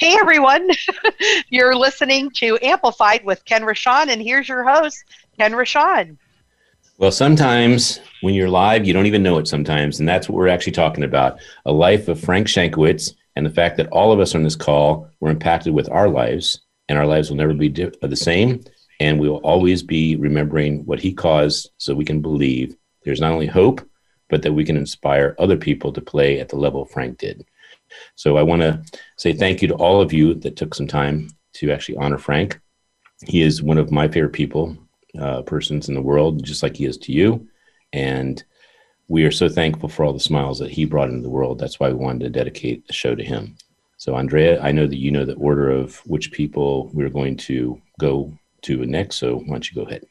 [0.00, 0.70] Hey everyone,
[1.50, 5.04] you're listening to Amplified with Ken Rochon, and here's your host,
[5.36, 6.16] Ken Rochon.
[6.96, 10.48] Well, sometimes when you're live, you don't even know it sometimes, and that's what we're
[10.48, 14.34] actually talking about a life of Frank Shankwitz and the fact that all of us
[14.34, 18.16] on this call were impacted with our lives, and our lives will never be the
[18.16, 18.64] same.
[19.00, 22.74] And we will always be remembering what he caused so we can believe
[23.04, 23.86] there's not only hope,
[24.30, 27.44] but that we can inspire other people to play at the level Frank did.
[28.14, 28.82] So I want to
[29.16, 32.60] say thank you to all of you that took some time to actually honor Frank.
[33.26, 34.76] He is one of my favorite people,
[35.18, 37.48] uh, persons in the world, just like he is to you.
[37.92, 38.42] And
[39.08, 41.58] we are so thankful for all the smiles that he brought into the world.
[41.58, 43.56] That's why we wanted to dedicate the show to him.
[43.96, 47.82] So, Andrea, I know that you know the order of which people we're going to
[47.98, 49.16] go to next.
[49.16, 50.04] So, why don't you go ahead?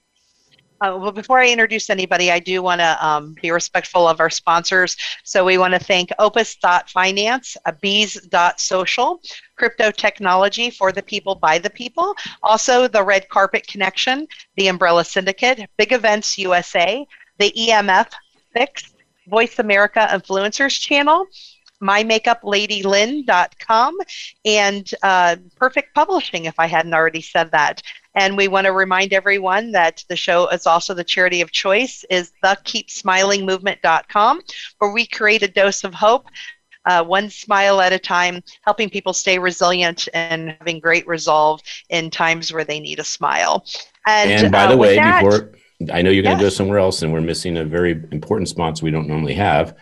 [0.82, 4.30] Uh, well, before I introduce anybody, I do want to um, be respectful of our
[4.30, 4.96] sponsors.
[5.26, 9.20] So we want to thank Opus.finance, uh, Bees.social,
[9.58, 15.04] Crypto Technology for the people, by the people, also the Red Carpet Connection, the Umbrella
[15.04, 17.06] Syndicate, Big Events USA,
[17.40, 18.14] the EMF
[18.54, 18.94] Fix,
[19.28, 21.26] Voice America Influencers Channel,
[21.84, 23.98] mymakeuplady.lynn.com
[24.46, 27.82] and uh, Perfect Publishing, if I hadn't already said that.
[28.20, 32.04] And we want to remind everyone that the show is also the charity of choice
[32.10, 34.42] is the keepsmilingmovement.com,
[34.80, 36.26] where we create a dose of hope
[36.86, 42.10] uh, one smile at a time, helping people stay resilient and having great resolve in
[42.10, 43.66] times where they need a smile.
[44.06, 45.52] And, and by uh, the way, that, before
[45.94, 46.54] I know you're going to yes.
[46.54, 49.78] go somewhere else, and we're missing a very important sponsor we don't normally have,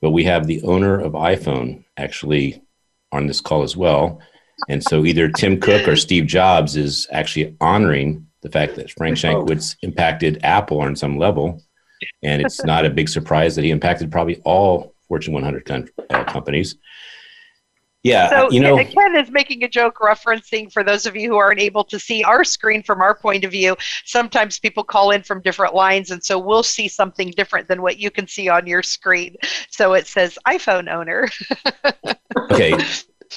[0.00, 2.62] but we have the owner of iPhone actually
[3.10, 4.20] on this call as well.
[4.68, 9.16] And so either Tim Cook or Steve Jobs is actually honoring the fact that Frank
[9.16, 11.62] Shankwitz impacted Apple on some level.
[12.22, 16.24] And it's not a big surprise that he impacted probably all Fortune 100 com- uh,
[16.24, 16.76] companies.
[18.02, 21.36] Yeah, so you know, Ken is making a joke referencing for those of you who
[21.36, 23.76] aren't able to see our screen from our point of view.
[24.06, 27.98] Sometimes people call in from different lines, and so we'll see something different than what
[27.98, 29.36] you can see on your screen.
[29.68, 31.28] So it says iPhone owner.
[32.50, 32.72] okay,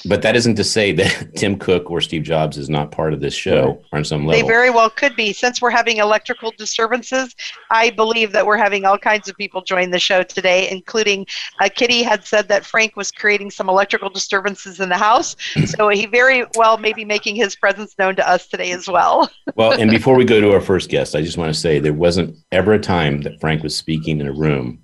[0.06, 3.20] but that isn't to say that Tim Cook or Steve Jobs is not part of
[3.20, 4.40] this show on some level.
[4.40, 5.32] They very well could be.
[5.32, 7.34] Since we're having electrical disturbances,
[7.70, 11.26] I believe that we're having all kinds of people join the show today, including
[11.60, 15.36] uh, Kitty had said that Frank was creating some electrical disturbances in the house.
[15.66, 19.30] so he very well may be making his presence known to us today as well.
[19.54, 21.92] well, and before we go to our first guest, I just want to say there
[21.92, 24.80] wasn't ever a time that Frank was speaking in a room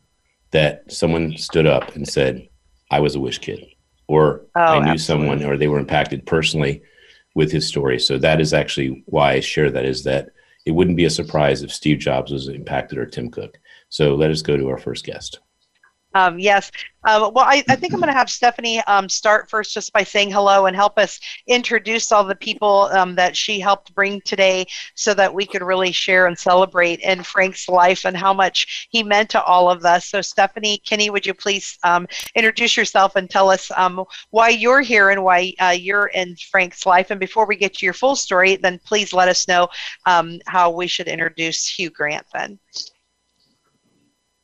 [0.53, 2.49] that someone stood up and said,
[2.91, 3.65] I was a wish kid
[4.11, 4.99] or oh, I knew absolutely.
[4.99, 6.83] someone or they were impacted personally
[7.37, 8.01] with his story.
[8.01, 10.31] So that is actually why I share that is that
[10.67, 13.61] it wouldn't be a surprise if Steve Jobs was impacted or Tim Cook.
[13.89, 15.39] So let us go to our first guest.
[16.15, 16.71] Um, yes.
[17.05, 20.03] Um, well, I, I, think I'm going to have Stephanie um, start first just by
[20.03, 24.67] saying hello and help us introduce all the people um, that she helped bring today
[24.97, 29.03] so that we could really share and celebrate in Frank's life and how much he
[29.03, 30.07] meant to all of us.
[30.07, 34.83] So, Stephanie, Kenny, would you please um, introduce yourself and tell us um, why you're
[34.83, 37.11] here and why uh, you're in Frank's life?
[37.11, 39.69] And before we get to your full story, then please let us know
[40.05, 42.59] how we should introduce Hugh Grant then.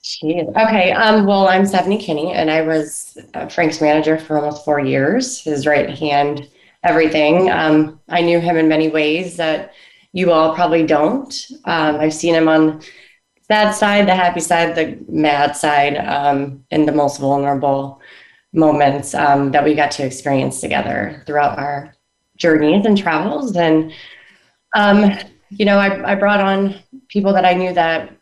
[0.06, 0.48] Jeez.
[0.50, 0.92] Okay.
[0.92, 5.40] Um, well, I'm Stephanie Kinney, and I was uh, Frank's manager for almost four years,
[5.40, 6.48] his right hand,
[6.84, 7.50] everything.
[7.50, 9.72] Um, I knew him in many ways that
[10.12, 11.34] you all probably don't.
[11.64, 12.82] Um, I've seen him on
[13.48, 18.00] sad side, the happy side, the mad side, um, in the most vulnerable
[18.52, 21.96] moments um, that we got to experience together throughout our
[22.36, 23.56] journeys and travels.
[23.56, 23.92] And,
[24.72, 25.18] um,
[25.50, 26.76] you know, I, I brought on
[27.08, 28.16] people that I knew that,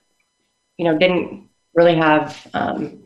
[0.79, 1.44] you know, didn't
[1.75, 3.03] really have um,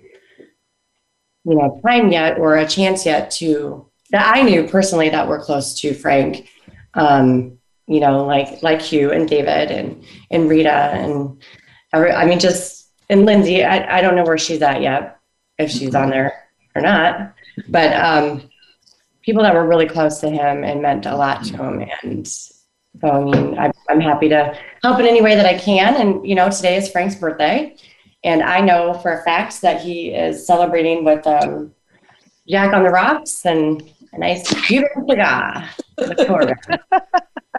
[1.44, 5.38] you know time yet or a chance yet to that I knew personally that were
[5.38, 6.49] close to Frank.
[6.94, 11.43] Um, you know, like like Hugh and David and and Rita and
[11.93, 13.65] I mean just and Lindsay.
[13.65, 15.19] I, I don't know where she's at yet,
[15.59, 17.35] if she's on there or not.
[17.69, 18.49] But um,
[19.23, 21.88] people that were really close to him and meant a lot to him.
[22.03, 22.53] And so
[23.03, 25.97] I mean, I, I'm happy to help in any way that I can.
[25.97, 27.76] And you know, today is Frank's birthday.
[28.25, 31.73] And I know for a fact that he is celebrating with um,
[32.49, 33.82] Jack on the Rocks and
[34.12, 35.69] a nice Cuban cigar.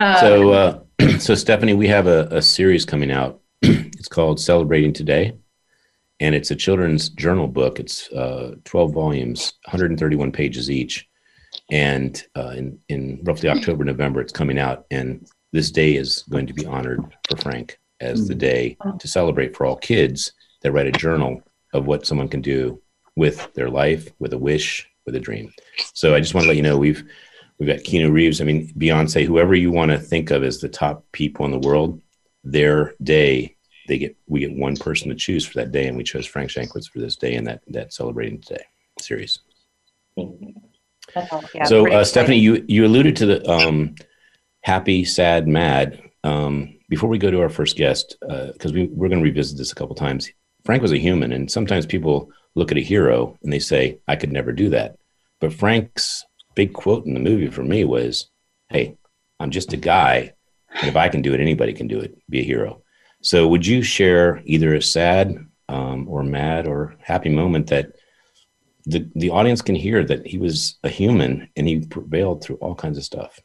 [0.02, 0.80] um, so, uh,
[1.20, 3.40] so Stephanie, we have a, a series coming out.
[3.62, 5.38] it's called Celebrating Today,
[6.20, 7.80] and it's a children's journal book.
[7.80, 11.08] It's uh, 12 volumes, 131 pages each,
[11.72, 14.86] and uh, in in roughly October, November, it's coming out.
[14.92, 18.40] And this day is going to be honored for Frank as the mm.
[18.40, 21.42] day to celebrate for all kids that write a journal
[21.74, 22.82] of what someone can do
[23.16, 25.52] with their life, with a wish, with a dream.
[25.94, 27.04] So I just want to let you know we've
[27.60, 28.42] we've got Keanu Reeves.
[28.42, 31.68] I mean Beyonce, whoever you want to think of as the top people in the
[31.68, 32.02] world,
[32.44, 33.56] their day
[33.88, 36.52] they get we get one person to choose for that day, and we chose Frank
[36.52, 38.64] Shankwitz for this day and that that celebrating today
[39.02, 39.40] series.
[40.16, 43.96] Yeah, so uh, Stephanie, you you alluded to the um,
[44.62, 46.02] happy, sad, mad.
[46.24, 49.58] Um, before we go to our first guest, because uh, we, we're going to revisit
[49.58, 50.30] this a couple times,
[50.66, 54.16] Frank was a human, and sometimes people look at a hero and they say, I
[54.16, 54.98] could never do that.
[55.40, 56.26] But Frank's
[56.56, 58.30] big quote in the movie for me was,
[58.70, 58.98] Hey,
[59.40, 60.34] I'm just a guy.
[60.76, 62.18] And if I can do it, anybody can do it.
[62.30, 62.84] Be a hero.
[63.22, 67.94] So, would you share either a sad um, or mad or happy moment that
[68.86, 72.76] the, the audience can hear that he was a human and he prevailed through all
[72.76, 73.40] kinds of stuff?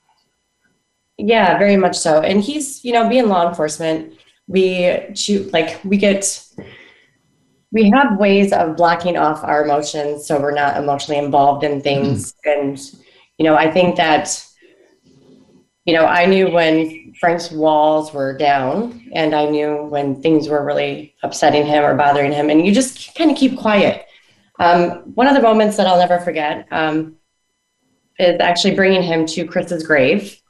[1.17, 2.21] Yeah, very much so.
[2.21, 4.15] And he's, you know, being law enforcement,
[4.47, 4.93] we
[5.53, 6.45] like we get
[7.75, 12.33] we have ways of blocking off our emotions so we're not emotionally involved in things.
[12.47, 12.53] Mm.
[12.53, 12.79] And,
[13.37, 14.47] you know, I think that,
[15.85, 20.65] you know, I knew when Frank's walls were down and I knew when things were
[20.65, 22.49] really upsetting him or bothering him.
[22.49, 24.07] And you just kind of keep quiet.
[24.61, 27.17] Um, one of the moments that I'll never forget um,
[28.21, 30.41] is actually bringing him to Chris's grave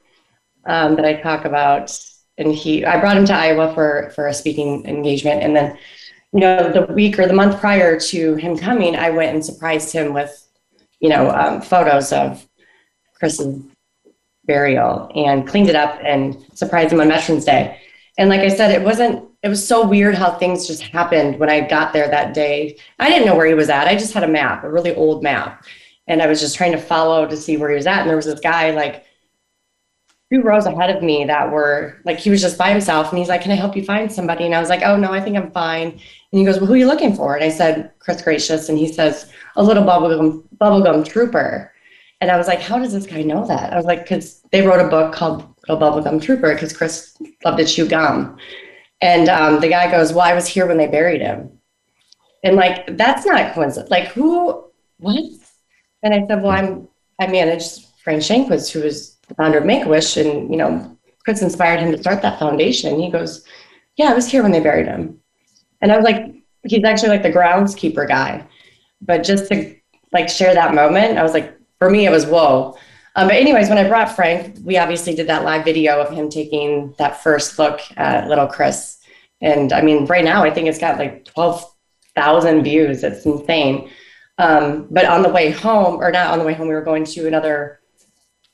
[0.67, 1.99] um, that I talk about.
[2.37, 5.79] And he, I brought him to Iowa for for a speaking engagement, and then
[6.35, 9.93] you know, the week or the month prior to him coming, I went and surprised
[9.93, 10.47] him with,
[10.99, 12.45] you know, um, photos of
[13.15, 13.63] Chris's
[14.45, 17.81] burial and cleaned it up and surprised him on Veterans Day.
[18.19, 21.51] And like I said, it wasn't, it was so weird how things just happened when
[21.51, 22.79] I got there that day.
[22.99, 23.87] I didn't know where he was at.
[23.87, 25.65] I just had a map, a really old map.
[26.09, 28.01] And I was just trying to follow to see where he was at.
[28.01, 29.05] And there was this guy like
[30.33, 33.29] two rows ahead of me that were like he was just by himself and he's
[33.29, 35.37] like can i help you find somebody and i was like oh no i think
[35.37, 36.01] i'm fine
[36.35, 37.37] and he goes well who are you looking for?
[37.37, 38.69] And i said chris Greicius.
[38.69, 41.73] And he says a little bubblegum bubblegum trooper.
[42.21, 43.73] And i was like how does this guy know that?
[43.73, 47.59] I was like because they wrote a book called little bubblegum trooper because chris loved
[47.59, 48.37] to chew gum.
[49.01, 51.57] And um, the guy goes well i was here when they buried him.
[52.43, 53.91] And like that's not coincidence.
[53.91, 54.65] Like who
[54.99, 55.23] what?
[56.03, 56.89] And i said well i'm
[57.21, 60.97] i managed frank shankwitz who was the founder of Make a Wish, and you know,
[61.25, 63.01] Chris inspired him to start that foundation.
[63.01, 63.45] He goes,
[63.97, 65.21] "Yeah, I was here when they buried him,"
[65.85, 66.35] and I was like,
[66.65, 68.45] "He's actually like the groundskeeper guy."
[69.03, 69.77] But just to
[70.13, 72.77] like share that moment, I was like, for me, it was whoa.
[73.17, 76.31] Um, but anyways, when I brought Frank, we obviously did that live video of him
[76.31, 78.99] taking that first look at little Chris,
[79.43, 81.63] and I mean, right now I think it's got like twelve
[82.17, 83.05] thousand views.
[83.05, 83.91] It's insane.
[84.39, 87.05] Um, but on the way home, or not on the way home, we were going
[87.05, 87.81] to another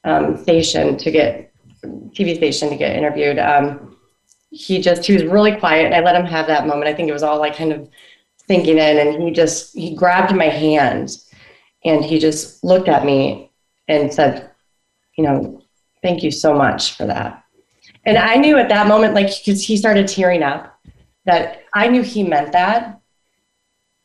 [0.03, 1.53] um, station to get
[1.85, 3.39] TV station to get interviewed.
[3.39, 3.90] Um,
[4.51, 6.89] he just he was really quiet, and I let him have that moment.
[6.89, 7.89] I think it was all like kind of
[8.47, 11.17] thinking in, and he just he grabbed my hand,
[11.85, 13.51] and he just looked at me
[13.89, 14.51] and said,
[15.17, 15.63] "You know,
[16.03, 17.45] thank you so much for that."
[18.05, 20.79] And I knew at that moment, like because he started tearing up,
[21.27, 23.01] that I knew he meant that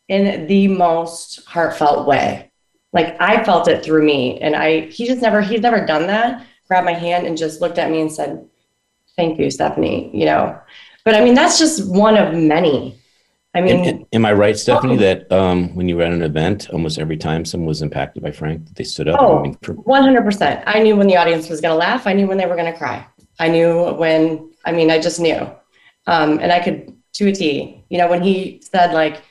[0.08, 2.52] in the most heartfelt way
[2.96, 4.40] like I felt it through me.
[4.40, 6.48] And I, he just never, he's never done that.
[6.68, 8.48] Grabbed my hand and just looked at me and said,
[9.18, 10.60] thank you, Stephanie, you know,
[11.04, 13.00] but I mean, that's just one of many.
[13.54, 16.24] I mean, am, am I right, Stephanie, oh, that um, when you were at an
[16.24, 19.22] event, almost every time someone was impacted by Frank, they stood up?
[19.22, 20.64] Oh, 100%.
[20.66, 22.06] I knew when the audience was going to laugh.
[22.06, 23.08] I knew when they were going to cry.
[23.40, 25.50] I knew when, I mean, I just knew.
[26.06, 29.22] Um, and I could, to a T, you know, when he said like,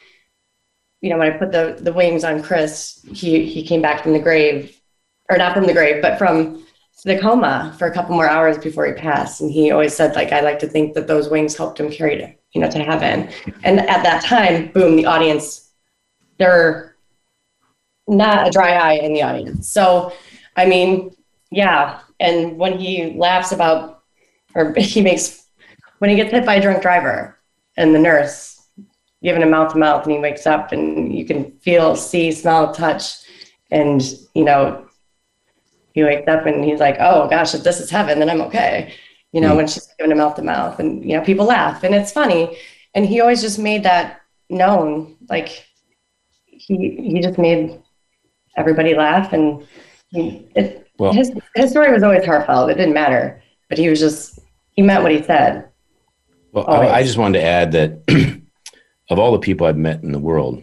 [1.05, 4.15] you know, when I put the the wings on Chris, he he came back from
[4.15, 4.81] the grave,
[5.29, 6.65] or not from the grave, but from
[7.05, 9.41] the coma for a couple more hours before he passed.
[9.41, 12.17] And he always said, like, I like to think that those wings helped him carry
[12.17, 13.31] to, you know, to heaven.
[13.63, 15.71] And at that time, boom, the audience,
[16.39, 16.97] they're
[18.09, 19.69] not a dry eye in the audience.
[19.69, 20.13] So,
[20.57, 21.15] I mean,
[21.51, 22.01] yeah.
[22.21, 24.03] And when he laughs about,
[24.55, 25.47] or he makes,
[25.99, 27.39] when he gets hit by a drunk driver
[27.77, 28.63] and the nurse
[29.23, 32.73] giving him mouth to mouth and he wakes up and you can feel, see, smell,
[32.73, 33.17] touch.
[33.71, 34.03] And,
[34.35, 34.87] you know,
[35.95, 38.93] he wakes up and he's like, oh gosh, if this is heaven, then I'm okay.
[39.33, 39.57] You know, mm.
[39.57, 42.59] when she's giving him mouth to mouth and, you know, people laugh and it's funny.
[42.95, 44.21] And he always just made that
[44.51, 45.17] known.
[45.29, 45.67] Like
[46.47, 47.81] he, he just made
[48.57, 49.67] everybody laugh and
[50.13, 52.71] It, well, his his story was always heartfelt.
[52.71, 54.39] It didn't matter, but he was just
[54.73, 55.69] he meant what he said.
[56.53, 58.41] Well, I, I just wanted to add that
[59.11, 60.63] of all the people I've met in the world,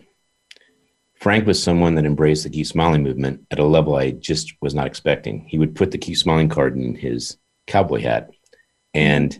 [1.21, 4.73] Frank was someone that embraced the Keep Smiling movement at a level I just was
[4.73, 5.45] not expecting.
[5.47, 7.37] He would put the Keep Smiling card in his
[7.67, 8.31] cowboy hat,
[8.95, 9.39] and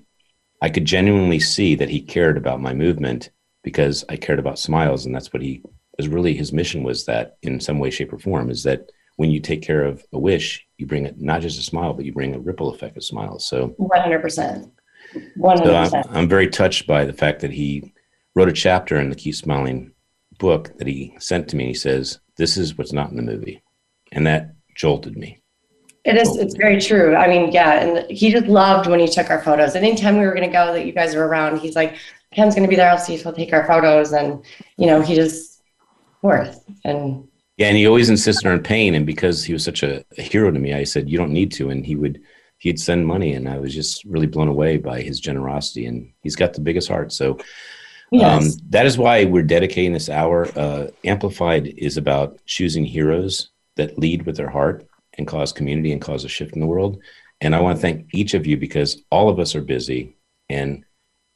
[0.61, 3.31] I could genuinely see that he cared about my movement
[3.63, 5.63] because I cared about smiles, and that's what he
[5.97, 9.31] was really his mission was that in some way, shape, or form is that when
[9.31, 12.13] you take care of a wish, you bring it not just a smile, but you
[12.13, 13.43] bring a ripple effect of smiles.
[13.45, 14.71] So 100%.
[15.35, 15.89] 100%.
[15.89, 17.91] So I'm, I'm very touched by the fact that he
[18.35, 19.93] wrote a chapter in the Keep Smiling
[20.41, 21.67] book that he sent to me.
[21.67, 23.63] He says, This is what's not in the movie.
[24.11, 25.41] And that jolted me.
[26.03, 27.15] It is, it's very true.
[27.15, 27.73] I mean, yeah.
[27.83, 29.75] And he just loved when he took our photos.
[29.75, 31.97] Anytime we were going to go that you guys were around, he's like,
[32.33, 32.89] Ken's going to be there.
[32.89, 34.11] I'll see if he'll take our photos.
[34.11, 34.43] And,
[34.77, 35.61] you know, he just
[36.23, 36.63] worth.
[36.83, 38.95] And yeah, and he always insisted on paying.
[38.95, 41.51] And because he was such a, a hero to me, I said, You don't need
[41.53, 41.69] to.
[41.69, 42.19] And he would,
[42.57, 43.33] he'd send money.
[43.33, 45.85] And I was just really blown away by his generosity.
[45.85, 47.13] And he's got the biggest heart.
[47.13, 47.37] So,
[48.11, 48.55] Yes.
[48.55, 50.47] Um, that is why we're dedicating this hour.
[50.57, 54.85] Uh, Amplified is about choosing heroes that lead with their heart
[55.17, 56.99] and cause community and cause a shift in the world.
[57.39, 60.17] And I want to thank each of you because all of us are busy.
[60.49, 60.83] And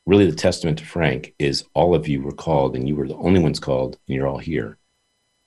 [0.06, 3.16] really, the testament to Frank is all of you were called and you were the
[3.16, 4.78] only ones called and you're all here.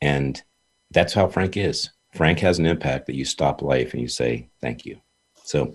[0.00, 0.42] And
[0.90, 1.90] that's how Frank is.
[2.14, 4.98] Frank has an impact that you stop life and you say, thank you.
[5.44, 5.74] So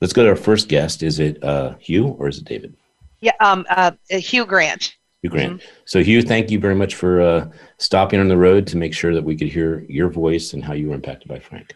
[0.00, 1.02] let's go to our first guest.
[1.02, 2.74] Is it uh, Hugh or is it David?
[3.20, 4.96] Yeah, um, uh, Hugh Grant.
[5.22, 5.60] Hugh Grant.
[5.60, 5.68] Mm-hmm.
[5.84, 9.14] So, Hugh, thank you very much for uh, stopping on the road to make sure
[9.14, 11.74] that we could hear your voice and how you were impacted by Frank.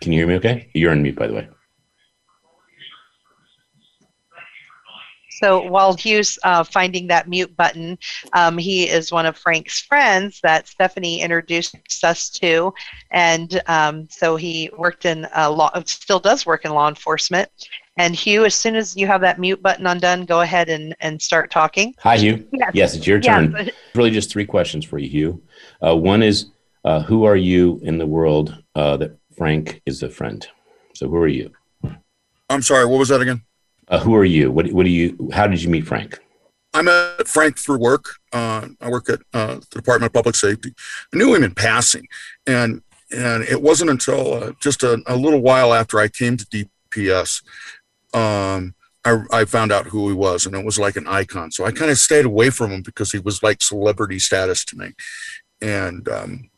[0.00, 0.70] Can you hear me okay?
[0.74, 1.48] You're on mute, by the way.
[5.40, 7.96] So while Hugh's uh, finding that mute button,
[8.34, 12.74] um, he is one of Frank's friends that Stephanie introduced us to,
[13.10, 17.48] and um, so he worked in law, still does work in law enforcement.
[17.96, 21.20] And Hugh, as soon as you have that mute button undone, go ahead and, and
[21.20, 21.94] start talking.
[21.98, 22.46] Hi, Hugh.
[22.52, 23.52] Yes, yes it's your turn.
[23.52, 23.70] Yes.
[23.94, 25.42] Really, just three questions for you, Hugh.
[25.84, 26.46] Uh, one is,
[26.84, 30.46] uh, who are you in the world uh, that Frank is a friend?
[30.94, 31.50] So, who are you?
[32.48, 32.86] I'm sorry.
[32.86, 33.42] What was that again?
[33.88, 34.50] Uh, who are you?
[34.50, 35.30] What, what do you?
[35.32, 36.20] How did you meet Frank?
[36.72, 38.04] I met Frank through work.
[38.32, 40.72] Uh, I work at uh, the Department of Public Safety.
[41.12, 42.06] I knew him in passing,
[42.46, 46.46] and and it wasn't until uh, just a, a, little while after I came to
[46.46, 47.42] DPS,
[48.12, 48.74] um,
[49.04, 51.50] I, I, found out who he was, and it was like an icon.
[51.50, 54.76] So I kind of stayed away from him because he was like celebrity status to
[54.76, 54.92] me.
[55.62, 56.50] And um,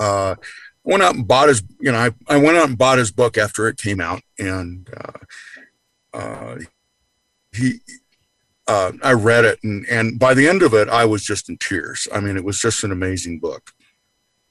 [0.00, 0.36] uh,
[0.82, 3.36] went out and bought his, you know, I, I went out and bought his book
[3.36, 6.56] after it came out, and uh, uh,
[7.52, 7.80] he
[8.68, 11.58] uh, I read it, and and by the end of it, I was just in
[11.58, 12.08] tears.
[12.12, 13.72] I mean, it was just an amazing book.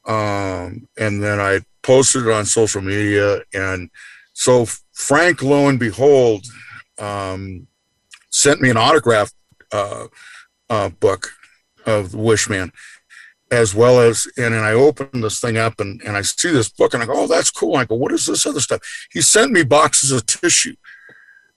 [0.05, 3.89] Um, and then I posted it on social media, and
[4.35, 6.45] so Frank, lo and behold,
[6.99, 7.67] um,
[8.29, 9.31] sent me an autograph
[9.71, 10.07] uh,
[10.69, 11.31] uh, book
[11.85, 12.71] of the Wishman,
[13.49, 16.69] as well as, and then I opened this thing up and, and I see this
[16.69, 17.77] book and I go, oh, that's cool.
[17.77, 18.81] I go, what is this other stuff?
[19.11, 20.75] He sent me boxes of tissue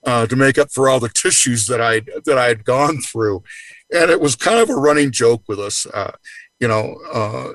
[0.04, 3.42] uh, to make up for all the tissues that I that I had gone through,
[3.92, 6.12] and it was kind of a running joke with us, uh,
[6.60, 7.52] you know, uh,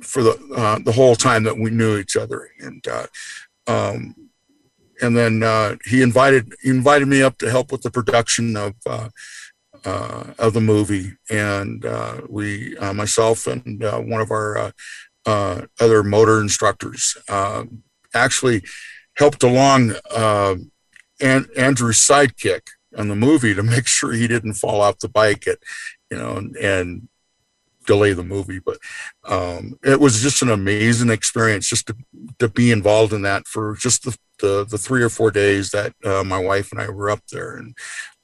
[0.00, 3.06] for the uh, the whole time that we knew each other, and uh,
[3.66, 4.30] um,
[5.04, 8.74] and then uh, he invited he invited me up to help with the production of.
[8.86, 9.08] Uh,
[9.86, 14.72] uh, of the movie, and uh, we, myself, and one of our
[15.26, 17.82] other motor instructors, um,
[18.14, 18.62] actually
[19.18, 19.92] helped along
[21.20, 22.62] and Andrew's sidekick
[22.96, 25.58] on the movie to make sure he didn't fall off the bike at,
[26.10, 27.08] you know, and
[27.86, 28.58] delay the movie.
[28.58, 28.78] But
[29.24, 31.96] um, it was just an amazing experience just to,
[32.38, 35.92] to be involved in that for just the, the, the three or four days that
[36.04, 37.76] uh, my wife and I were up there and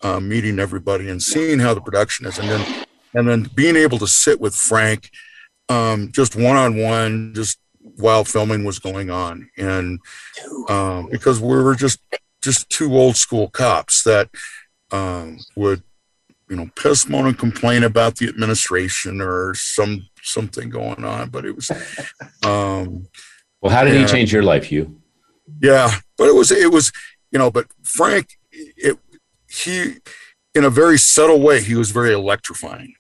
[0.02, 2.38] uh, meeting everybody and seeing how the production is.
[2.38, 5.10] And then, and then being able to sit with Frank
[5.70, 7.58] um, just one on one, just
[7.96, 9.48] while filming was going on.
[9.56, 10.00] And
[10.68, 12.00] um, because we were just
[12.42, 14.28] just two old school cops that
[14.90, 15.82] um, would
[16.50, 21.44] you know piss moan and complain about the administration or some something going on but
[21.46, 21.70] it was
[22.44, 23.06] um
[23.60, 25.00] well how did he change your life hugh?
[25.62, 26.92] Yeah but it was it was
[27.30, 28.98] you know but frank it
[29.48, 29.96] he
[30.54, 32.94] in a very subtle way he was very electrifying.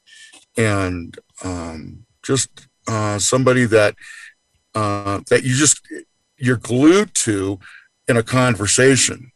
[0.56, 3.94] And um just uh somebody that
[4.74, 5.80] uh that you just
[6.40, 7.58] you're glued to
[8.08, 9.30] in a conversation.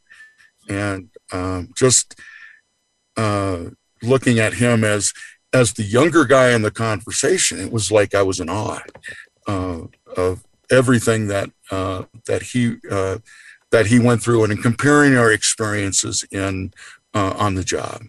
[0.69, 2.19] And um, just
[3.17, 3.67] uh,
[4.07, 5.13] looking at him as
[5.53, 8.81] as the younger guy in the conversation it was like i was in awe
[9.47, 9.81] uh,
[10.17, 13.19] of everything that uh, that he uh,
[13.71, 16.73] that he went through, and in comparing our experiences in
[17.15, 18.03] uh, on the job.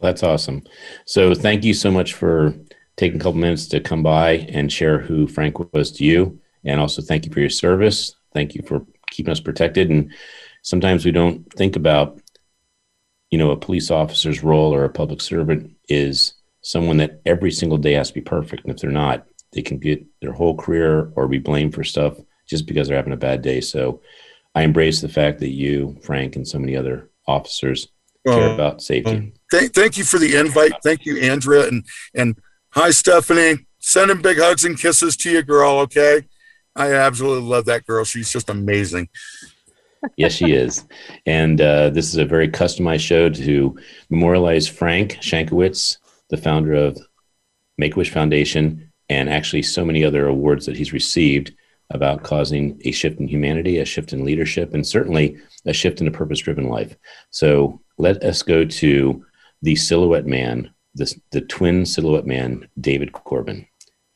[0.00, 0.62] That's awesome.
[1.06, 2.54] So thank you so much for
[2.96, 6.80] taking a couple minutes to come by and share who Frank was to you, and
[6.80, 8.14] also thank you for your service.
[8.32, 9.90] Thank you for keeping us protected.
[9.90, 10.12] And
[10.62, 12.20] sometimes we don't think about,
[13.30, 17.78] you know, a police officer's role or a public servant is someone that every single
[17.78, 18.64] day has to be perfect.
[18.64, 22.18] And if they're not, they can get their whole career or be blamed for stuff
[22.48, 23.60] just because they're having a bad day.
[23.60, 24.00] So
[24.54, 27.88] I embrace the fact that you, Frank, and so many other officers
[28.26, 29.16] care Well, about safety.
[29.16, 30.72] Um, thank, thank you for the invite.
[30.82, 32.38] Thank you, Andrea, and and
[32.70, 33.66] hi, Stephanie.
[33.78, 35.78] Sending big hugs and kisses to you, girl.
[35.80, 36.26] Okay,
[36.74, 38.04] I absolutely love that girl.
[38.04, 39.08] She's just amazing.
[40.16, 40.84] Yes, she is.
[41.26, 43.78] And uh, this is a very customized show to
[44.10, 45.98] memorialize Frank Shankowitz,
[46.30, 46.98] the founder of
[47.76, 51.54] Make Wish Foundation, and actually so many other awards that he's received
[51.90, 56.06] about causing a shift in humanity, a shift in leadership, and certainly a shift in
[56.06, 56.94] a purpose driven life.
[57.30, 59.24] So let us go to
[59.62, 63.66] the silhouette man, this, the twin silhouette man, David Corbin.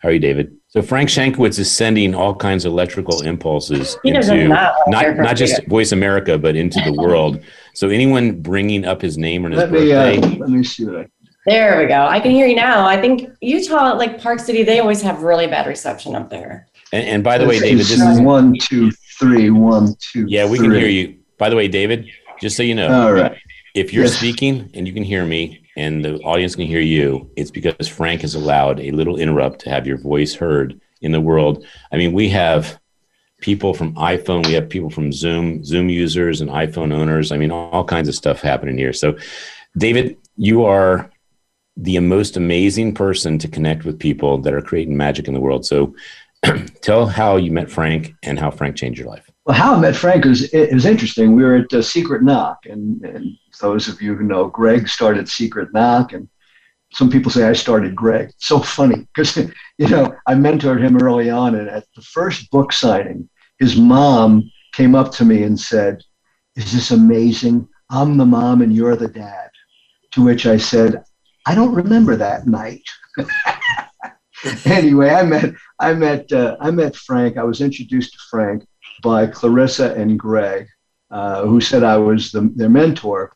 [0.02, 0.56] How are you, David?
[0.66, 5.36] So Frank Shankowitz is sending all kinds of electrical impulses He into not not not
[5.36, 5.64] just.
[5.68, 7.40] Voice America, but into the world.
[7.74, 10.86] So anyone bringing up his name or his Let me, uh, birthday, let me see
[10.86, 11.06] what I,
[11.46, 12.04] There we go.
[12.04, 12.84] I can hear you now.
[12.84, 16.66] I think Utah, like Park City, they always have really bad reception up there.
[16.92, 18.90] and, and by the way, David, this is One, two,
[19.20, 21.18] three, one, two, yeah, we can hear you.
[21.38, 22.08] By the way, David,
[22.40, 23.38] just so you know, All right.
[23.74, 24.16] if you're Yes.
[24.18, 28.20] speaking and you can hear me and the audience can hear you, it's because Frank
[28.22, 31.64] has allowed a little interrupt to have your voice heard in the world.
[31.90, 32.78] I mean, we have
[33.40, 37.32] people from iPhone, we have people from Zoom, Zoom users and iPhone owners.
[37.32, 38.92] I mean, all kinds of stuff happening here.
[38.92, 39.16] So,
[39.76, 41.10] David, you are
[41.76, 45.64] the most amazing person to connect with people that are creating magic in the world.
[45.64, 45.94] So,
[46.82, 49.31] tell how you met Frank and how Frank changed your life.
[49.44, 51.34] Well, how I met Frank was it was interesting.
[51.34, 55.28] We were at uh, Secret Knock, and, and those of you who know, Greg started
[55.28, 56.28] Secret Knock, and
[56.92, 58.30] some people say I started Greg.
[58.38, 59.36] So funny because
[59.78, 63.28] you know I mentored him early on, and at the first book signing,
[63.58, 66.02] his mom came up to me and said,
[66.54, 67.68] "Is this amazing?
[67.90, 69.50] I'm the mom and you're the dad."
[70.12, 71.02] To which I said,
[71.46, 72.84] "I don't remember that night."
[74.66, 77.38] anyway, I met I met uh, I met Frank.
[77.38, 78.62] I was introduced to Frank
[79.02, 80.68] by Clarissa and Greg,
[81.10, 83.32] uh, who said I was the, their mentor.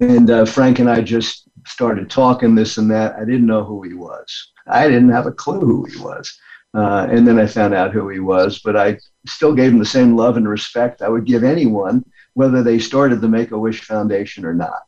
[0.00, 3.14] And uh, Frank and I just started talking this and that.
[3.16, 4.52] I didn't know who he was.
[4.66, 6.36] I didn't have a clue who he was.
[6.74, 9.84] Uh, and then I found out who he was, but I still gave him the
[9.84, 13.82] same love and respect I would give anyone, whether they started the Make a Wish
[13.84, 14.82] Foundation or not.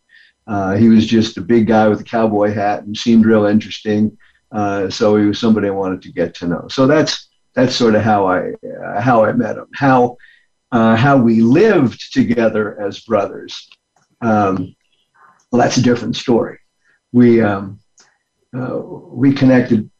[0.46, 4.16] Uh, he was just a big guy with a cowboy hat and seemed real interesting.
[4.52, 6.66] Uh, so he was somebody I wanted to get to know.
[6.68, 9.66] So that's that's sort of how I uh, how I met him.
[9.74, 10.16] How
[10.72, 13.68] uh, how we lived together as brothers.
[14.20, 14.74] Um,
[15.50, 16.58] well, that's a different story.
[17.12, 17.80] We um,
[18.56, 19.90] uh, we connected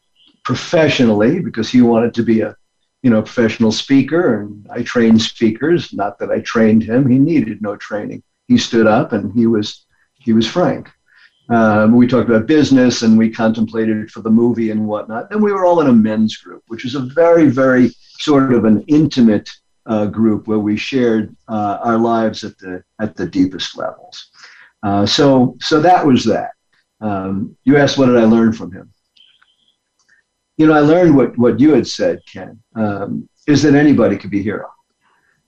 [0.45, 2.57] professionally because he wanted to be a
[3.03, 5.93] you know professional speaker, and I trained speakers.
[5.93, 8.23] Not that I trained him; he needed no training.
[8.47, 9.87] He stood up, and he was
[10.19, 10.91] he was frank.
[11.51, 15.33] Um, we talked about business and we contemplated for the movie and whatnot.
[15.33, 18.65] And we were all in a men's group, which is a very, very sort of
[18.65, 19.51] an intimate
[19.87, 24.31] uh, group where we shared uh, our lives at the at the deepest levels.
[24.85, 26.53] Uh, so, so that was that.
[27.01, 28.93] Um, you asked, what did I learn from him?
[30.57, 34.31] You know, I learned what what you had said, Ken, um, is that anybody could
[34.31, 34.71] be a hero,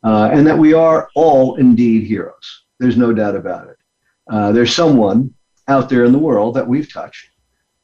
[0.02, 2.64] uh, and that we are all indeed heroes.
[2.80, 3.76] There's no doubt about it.
[4.28, 5.32] Uh, there's someone
[5.72, 7.26] out there in the world that we've touched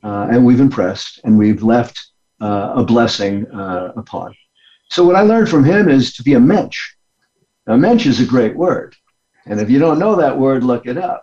[0.04, 1.96] uh, and we've impressed and we've left
[2.40, 4.34] uh, a blessing uh, upon.
[4.90, 6.78] So what I learned from him is to be a mensch.
[7.66, 8.96] Now, mensch is a great word,
[9.46, 11.22] and if you don't know that word, look it up.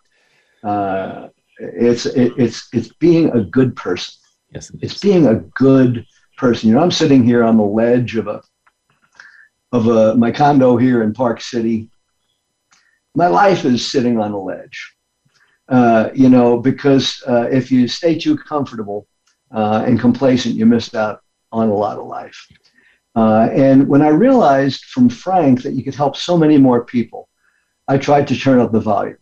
[0.64, 4.14] Uh, it's it, it's it's being a good person.
[4.54, 6.06] Yes, It's being a good
[6.38, 6.70] person.
[6.70, 8.44] You know, I'm sitting here on the ledge of a
[9.72, 11.90] of a my condo here in Park City.
[13.16, 14.95] My life is sitting on a ledge
[15.70, 19.08] uh, you know, because uh, if you stay too comfortable
[19.52, 22.48] uh, and complacent, you miss out on a lot of life.
[23.16, 27.30] Uh, and when I realized from Frank that you could help so many more people,
[27.88, 29.18] I tried to turn up the volume.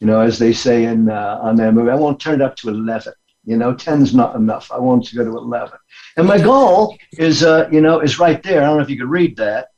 [0.00, 2.56] You know, as they say in uh, on that movie, I won't turn it up
[2.56, 3.12] to eleven.
[3.44, 4.70] You know, 10's not enough.
[4.70, 5.78] I want to go to eleven.
[6.16, 8.62] And my goal is, uh, you know, is right there.
[8.62, 9.68] I don't know if you could read that.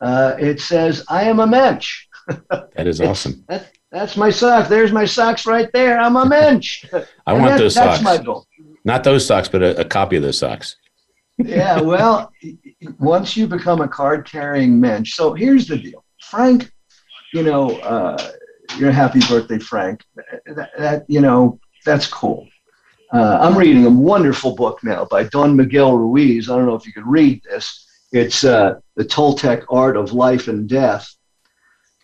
[0.00, 2.06] Uh, it says, "I am a mensch."
[2.50, 3.44] that is awesome.
[3.48, 4.68] That, That's my socks.
[4.68, 5.98] There's my socks right there.
[5.98, 6.84] I'm a mensch.
[7.26, 8.02] I want that, those that's socks.
[8.02, 8.46] my goal.
[8.84, 10.76] Not those socks, but a, a copy of those socks.
[11.38, 12.30] yeah, well,
[12.98, 15.14] once you become a card carrying mensch.
[15.14, 16.70] So here's the deal Frank,
[17.32, 18.32] you know, uh,
[18.76, 20.04] your happy birthday, Frank.
[20.46, 22.46] That, that, you know, that's cool.
[23.12, 26.50] Uh, I'm reading a wonderful book now by Don Miguel Ruiz.
[26.50, 27.86] I don't know if you could read this.
[28.12, 31.08] It's uh, The Toltec Art of Life and Death.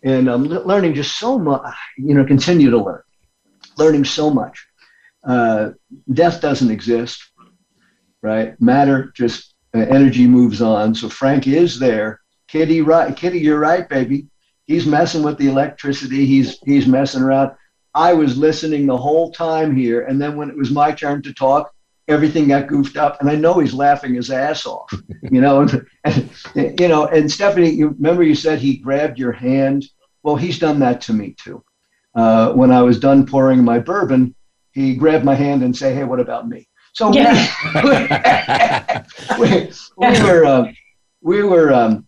[0.05, 3.03] And I'm learning just so much, you know, continue to learn,
[3.79, 4.67] learning so much.
[5.27, 5.71] Uh,
[6.13, 7.23] death doesn't exist,
[8.23, 8.61] right?
[8.61, 10.95] Matter just uh, energy moves on.
[10.95, 12.21] So Frank is there.
[12.49, 13.17] Kitty, right?
[13.17, 14.27] Kitty, you're right, baby.
[14.67, 16.27] He's messing with the electricity.
[16.27, 17.53] He's he's messing around.
[17.95, 21.33] I was listening the whole time here, and then when it was my turn to
[21.33, 21.73] talk,
[22.09, 24.93] everything got goofed up, and I know he's laughing his ass off.
[25.31, 25.87] You know, and,
[26.55, 29.87] and you know, and Stephanie, you remember you said he grabbed your hand.
[30.25, 31.63] Well, he's done that to me too.
[32.17, 34.35] Uh, when I was done pouring my bourbon,
[34.73, 39.05] he grabbed my hand and say, "Hey, what about me?" So Yeah.
[39.39, 40.73] we, we were uh,
[41.21, 42.07] we were um,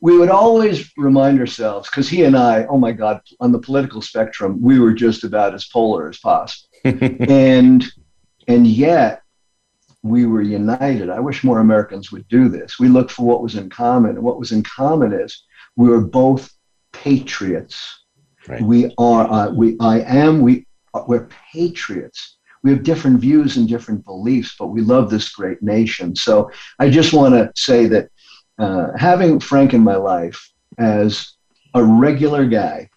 [0.00, 4.00] we would always remind ourselves because he and I, oh my God, on the political
[4.00, 7.84] spectrum, we were just about as polar as possible, and
[8.48, 9.22] and yet
[10.02, 11.10] we were united.
[11.10, 12.78] I wish more Americans would do this.
[12.78, 15.42] We looked for what was in common, and what was in common is
[15.74, 16.55] we were both
[17.02, 18.04] patriots.
[18.48, 18.62] Right.
[18.62, 19.30] We are.
[19.30, 19.76] Uh, we.
[19.80, 20.40] I am.
[20.40, 20.66] We.
[21.06, 22.38] We're patriots.
[22.62, 26.16] We have different views and different beliefs, but we love this great nation.
[26.16, 28.08] So I just want to say that
[28.58, 31.34] uh, having Frank in my life as
[31.74, 32.88] a regular guy,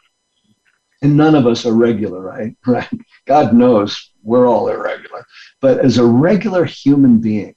[1.02, 2.56] and none of us are regular, right?
[2.66, 2.90] Right.
[3.26, 5.26] God knows we're all irregular,
[5.62, 7.56] but as a regular human being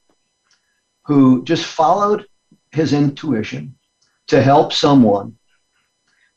[1.04, 2.26] who just followed
[2.72, 3.74] his intuition
[4.28, 5.36] to help someone,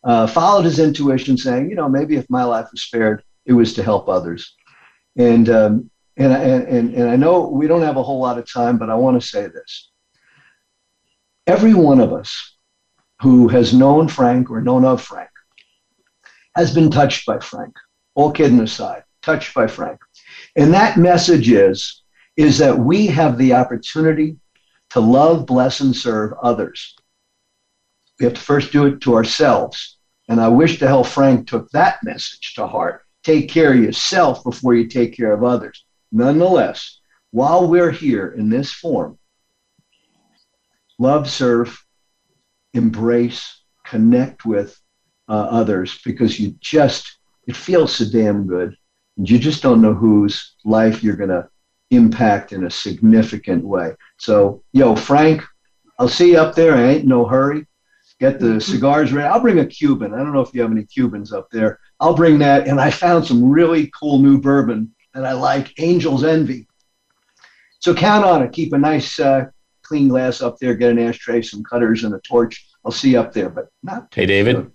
[0.06, 3.74] uh, followed his intuition, saying, you know, maybe if my life was spared, it was
[3.74, 4.56] to help others.
[5.18, 8.78] And um, and, and and I know we don't have a whole lot of time,
[8.78, 9.90] but I want to say this:
[11.48, 12.56] every one of us
[13.22, 15.30] who has known Frank or known of Frank
[16.56, 17.74] has been touched by Frank.
[18.14, 20.00] All kidding aside, touched by Frank.
[20.56, 22.04] And that message is
[22.38, 24.38] is that we have the opportunity
[24.92, 26.96] to love, bless, and serve others.
[28.20, 29.95] We have to first do it to ourselves.
[30.28, 33.04] And I wish the hell Frank took that message to heart.
[33.24, 35.86] Take care of yourself before you take care of others.
[36.12, 37.00] Nonetheless,
[37.32, 39.18] while we're here in this form,
[40.98, 41.84] love, serve,
[42.74, 44.80] embrace, connect with
[45.28, 48.76] uh, others because you just, it feels so damn good.
[49.18, 51.48] And you just don't know whose life you're going to
[51.92, 53.94] impact in a significant way.
[54.18, 55.44] So, yo, Frank,
[56.00, 56.76] I'll see you up there.
[56.76, 57.66] I ain't in no hurry.
[58.20, 59.28] Get the cigars ready.
[59.28, 60.14] I'll bring a Cuban.
[60.14, 61.80] I don't know if you have any Cubans up there.
[62.00, 62.68] I'll bring that.
[62.68, 66.68] And I found some really cool new bourbon that I like, Angel's Envy.
[67.80, 68.54] So count on it.
[68.54, 69.46] Keep a nice, uh,
[69.84, 70.76] clean glass up there.
[70.76, 72.66] Get an ashtray, some cutters, and a torch.
[72.86, 74.08] I'll see you up there, but not.
[74.14, 74.72] Hey, David.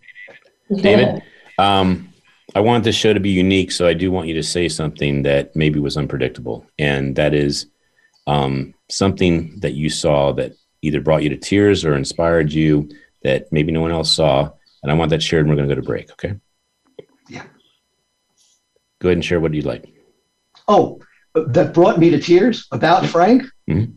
[0.74, 1.22] David,
[1.58, 2.12] um,
[2.54, 5.22] I want this show to be unique, so I do want you to say something
[5.22, 7.66] that maybe was unpredictable, and that is
[8.26, 12.88] um, something that you saw that either brought you to tears or inspired you
[13.22, 14.50] that maybe no one else saw.
[14.82, 16.10] And I want that shared, and we're going to go to break.
[16.12, 16.34] Okay?
[17.28, 17.44] Yeah.
[19.00, 19.92] Go ahead and share what you'd like.
[20.68, 21.00] Oh,
[21.34, 23.44] that brought me to tears about Frank.
[23.68, 23.94] Mhm.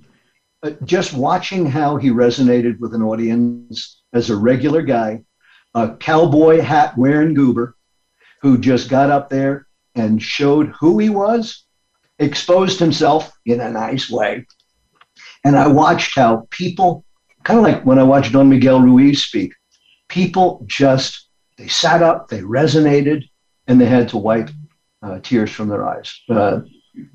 [0.62, 5.22] Uh, just watching how he resonated with an audience as a regular guy,
[5.74, 7.76] a cowboy hat wearing goober
[8.42, 11.66] who just got up there and showed who he was,
[12.20, 14.46] exposed himself in a nice way.
[15.44, 17.04] And I watched how people,
[17.44, 19.54] kind of like when I watched Don Miguel Ruiz speak,
[20.10, 23.24] people just, they sat up, they resonated,
[23.68, 24.50] and they had to wipe
[25.02, 26.14] uh, tears from their eyes.
[26.30, 26.62] Uh,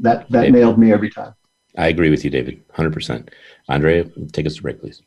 [0.00, 0.54] that that David.
[0.54, 1.34] nailed me every time.
[1.76, 3.28] I agree with you, David, 100%.
[3.68, 5.02] Andrea, take us to break, please.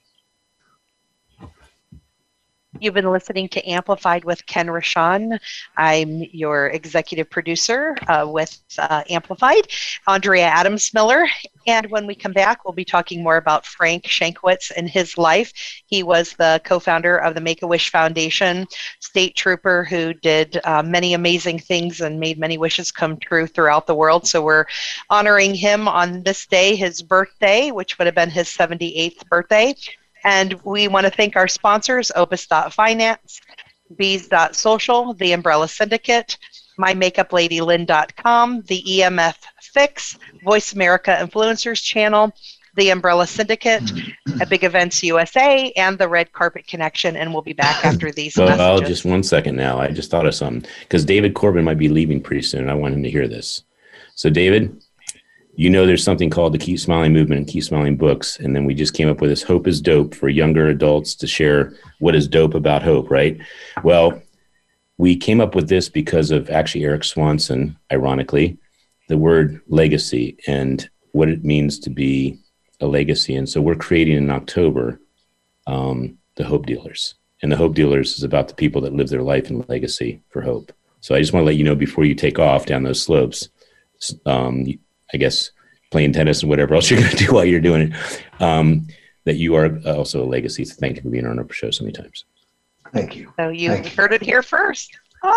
[2.82, 5.39] You've been listening to Amplified with Ken Rochon.
[5.78, 9.67] I'm your executive producer uh, with uh, Amplified,
[10.08, 11.28] Andrea Adams Miller.
[11.67, 15.54] And when we come back, we'll be talking more about Frank Shankwitz and his life.
[15.86, 18.65] He was the co founder of the Make a Wish Foundation,
[19.00, 23.86] state trooper who did uh, many amazing things and made many wishes come true throughout
[23.86, 24.26] the world.
[24.26, 24.65] So we're
[25.08, 29.76] honoring him on this day, his birthday, which would have been his 78th birthday.
[30.24, 33.42] And we want to thank our sponsors, Opus.finance,
[33.96, 36.38] Bees.social, The Umbrella Syndicate,
[36.80, 42.34] MyMakeupLadyLynn.com, the EMF Fix, Voice America Influencers Channel,
[42.76, 43.84] the Umbrella Syndicate,
[44.42, 47.16] a Big Events USA, and the Red Carpet Connection.
[47.16, 48.34] And we'll be back after these.
[48.34, 48.62] So, messages.
[48.66, 49.80] oh, just one second now.
[49.80, 52.70] I just thought of something because David Corbin might be leaving pretty soon.
[52.70, 53.64] I want him to hear this.
[54.16, 54.82] So, David,
[55.62, 58.39] you know there's something called the Keep Smiling Movement and Keep Smiling Books.
[58.39, 61.28] And then we just came up with this Hope is Dope for younger adults to
[61.28, 63.39] share what is dope about hope, right?
[63.84, 64.19] Well,
[64.97, 68.58] we came up with this because of actually Eric Swanson, ironically,
[69.08, 72.39] the word legacy and what it means to be
[72.80, 73.36] a legacy.
[73.36, 75.00] And so we're creating in October
[75.67, 77.13] um, the Hope Dealers.
[77.43, 80.41] And the Hope Dealers is about the people that live their life in legacy for
[80.41, 80.74] hope.
[81.02, 83.47] So I just want to let you know before you take off down those slopes,
[84.26, 84.65] um,
[85.13, 85.52] I guess
[85.91, 88.88] playing tennis and whatever else you're going to do while you're doing it, um,
[89.26, 90.65] that you are also a legacy.
[90.65, 92.26] So thank you for being on our show so many times.
[92.93, 93.32] Thank you.
[93.38, 93.95] So you Thank you.
[93.95, 94.97] heard it here first.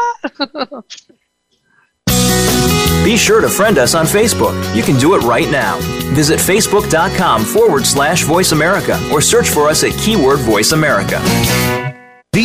[3.04, 4.54] Be sure to friend us on Facebook.
[4.74, 5.78] You can do it right now.
[6.14, 11.20] Visit facebook.com forward slash voice America or search for us at keyword voice America.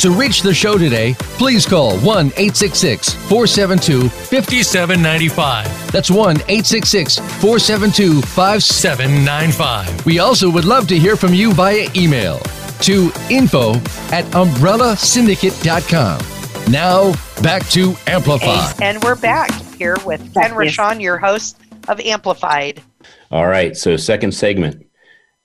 [0.00, 5.92] To reach the show today, please call 1 866 472 5795.
[5.92, 10.06] That's 1 866 472 5795.
[10.06, 12.38] We also would love to hear from you via email
[12.80, 13.74] to info
[14.10, 16.72] at umbrellasyndicate.com.
[16.72, 18.72] Now, back to Amplify.
[18.82, 22.82] And we're back here with Ken Rochon, your host of Amplified.
[23.30, 23.76] All right.
[23.76, 24.86] So, second segment.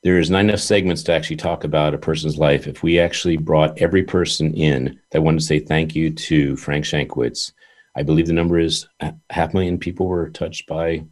[0.05, 2.67] There's not enough segments to actually talk about a person's life.
[2.67, 6.85] If we actually brought every person in that wanted to say thank you to Frank
[6.85, 7.53] Shankwitz,
[7.95, 8.87] I believe the number is
[9.31, 11.05] half million people were touched by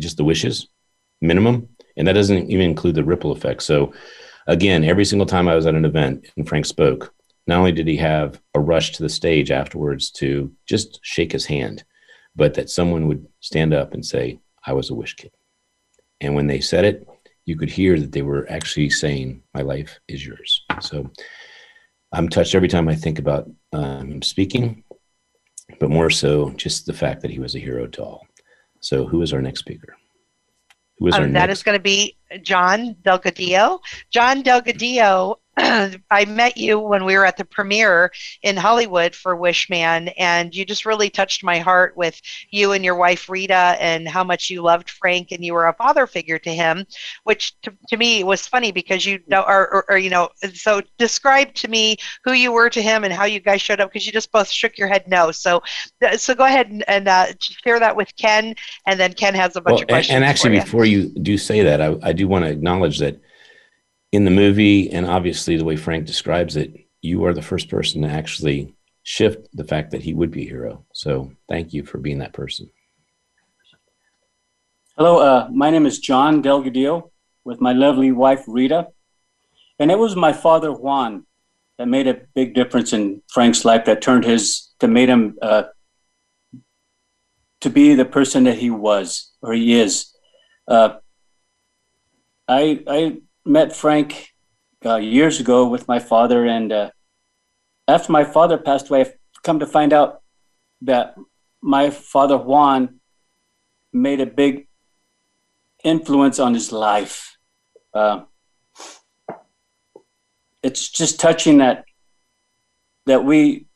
[0.00, 0.66] just the wishes
[1.20, 1.68] minimum.
[1.96, 3.62] And that doesn't even include the ripple effect.
[3.62, 3.94] So,
[4.48, 7.14] again, every single time I was at an event and Frank spoke,
[7.46, 11.46] not only did he have a rush to the stage afterwards to just shake his
[11.46, 11.84] hand,
[12.34, 15.30] but that someone would stand up and say, I was a wish kid.
[16.20, 17.06] And when they said it,
[17.46, 20.64] you could hear that they were actually saying, My life is yours.
[20.80, 21.10] So
[22.12, 24.84] I'm touched every time I think about um, speaking,
[25.80, 28.26] but more so just the fact that he was a hero to all.
[28.80, 29.96] So, who is our next speaker?
[30.98, 31.58] Who is our Um, that next?
[31.60, 33.80] is going to be John Delgadillo.
[34.10, 35.36] John Delgadillo,
[36.10, 38.10] I met you when we were at the premiere
[38.42, 42.96] in Hollywood for Wishman, and you just really touched my heart with you and your
[42.96, 46.50] wife Rita and how much you loved Frank and you were a father figure to
[46.50, 46.84] him,
[47.24, 50.82] which to, to me was funny because you know, or, or, or you know, so
[50.98, 54.06] describe to me who you were to him and how you guys showed up because
[54.06, 55.30] you just both shook your head no.
[55.30, 55.62] So,
[56.16, 58.54] so go ahead and, and uh, share that with Ken,
[58.86, 60.14] and then Ken has a bunch Well, of and, questions.
[60.16, 60.62] and actually, for you.
[60.62, 63.20] before you do say that, I, I do want to acknowledge that
[64.14, 68.02] in the movie, and obviously the way Frank describes it, you are the first person
[68.02, 70.84] to actually shift the fact that he would be a hero.
[70.92, 72.70] So, thank you for being that person.
[74.96, 77.10] Hello, uh, my name is John Delgadillo
[77.44, 78.88] with my lovely wife Rita.
[79.78, 81.26] And it was my father Juan
[81.78, 85.64] that made a big difference in Frank's life that turned his, that made him uh,
[87.60, 90.14] to be the person that he was or he is.
[90.68, 90.96] Uh,
[92.46, 94.30] I, I met Frank
[94.84, 96.90] uh, years ago with my father, and uh,
[97.88, 100.22] after my father passed away, I've come to find out
[100.82, 101.16] that
[101.60, 103.00] my father Juan
[103.92, 104.68] made a big
[105.82, 107.36] influence on his life.
[107.92, 108.22] Uh,
[110.62, 111.84] it's just touching that
[113.06, 113.66] that we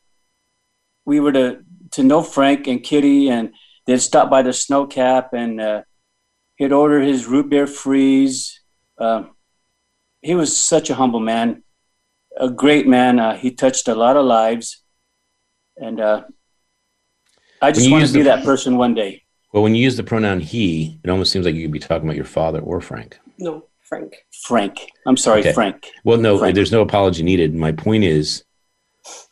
[1.05, 1.59] we were to
[1.91, 3.53] to know Frank and Kitty, and
[3.85, 5.81] they'd stop by the snow cap, and uh,
[6.57, 8.61] he'd order his root beer freeze.
[8.97, 9.23] Uh,
[10.21, 11.63] he was such a humble man,
[12.37, 13.19] a great man.
[13.19, 14.83] Uh, he touched a lot of lives,
[15.77, 16.23] and uh,
[17.61, 19.23] I just want to be the- that person one day.
[19.51, 22.07] Well, when you use the pronoun he, it almost seems like you could be talking
[22.07, 23.17] about your father or Frank.
[23.39, 24.13] No, Frank.
[24.43, 24.91] Frank.
[25.07, 25.53] I'm sorry, Okay.
[25.53, 25.89] Frank.
[26.03, 26.53] Well, no, Frank.
[26.53, 27.55] there's no apology needed.
[27.55, 28.43] My point is,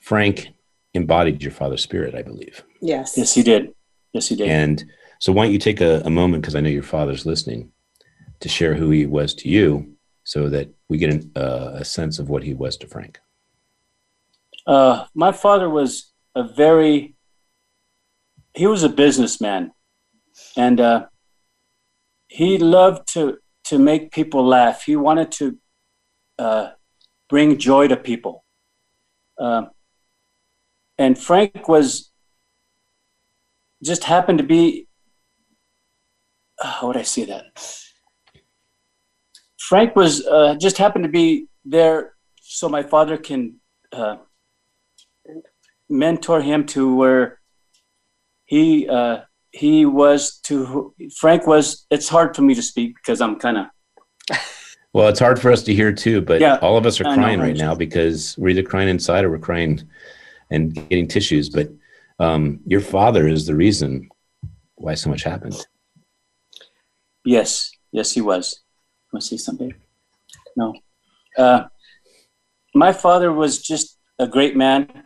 [0.01, 0.47] Frank
[0.95, 2.63] embodied your father's spirit, I believe.
[2.81, 3.13] Yes.
[3.15, 3.73] Yes, he did.
[4.13, 4.47] Yes, he did.
[4.49, 4.83] And
[5.19, 7.71] so, why don't you take a, a moment, because I know your father's listening,
[8.39, 9.96] to share who he was to you
[10.27, 13.21] so that we get an, uh, a sense of what he was to Frank?
[14.65, 17.15] Uh, my father was a very,
[18.53, 19.71] he was a businessman.
[20.57, 21.05] And uh,
[22.27, 23.37] he loved to,
[23.69, 24.83] to make people laugh.
[24.83, 25.57] He wanted to
[26.37, 26.71] uh,
[27.29, 28.43] bring joy to people.
[29.39, 29.67] Uh,
[30.97, 32.11] and Frank was
[33.81, 34.89] just happened to be
[36.61, 37.45] uh, how would I say that?
[39.67, 43.55] Frank was uh, just happened to be there so my father can
[43.91, 44.15] uh,
[45.89, 47.41] mentor him to where
[48.45, 49.17] he uh,
[49.51, 51.85] he was to Frank was.
[51.91, 53.65] It's hard for me to speak because I'm kind of
[54.93, 57.15] Well, it's hard for us to hear too, but Yeah, all of us are know,
[57.15, 57.57] crying right right.
[57.57, 59.83] now because we're either crying inside or we're crying
[60.49, 61.49] and getting tissues.
[61.49, 61.69] But
[62.19, 64.07] um, your father is the reason
[64.75, 65.67] why so much happened.
[67.25, 68.63] Yes, yes, he was.
[69.17, 69.73] Want to say something?
[70.55, 70.75] No.
[71.35, 71.63] Uh,
[72.75, 75.05] my father was just a great man.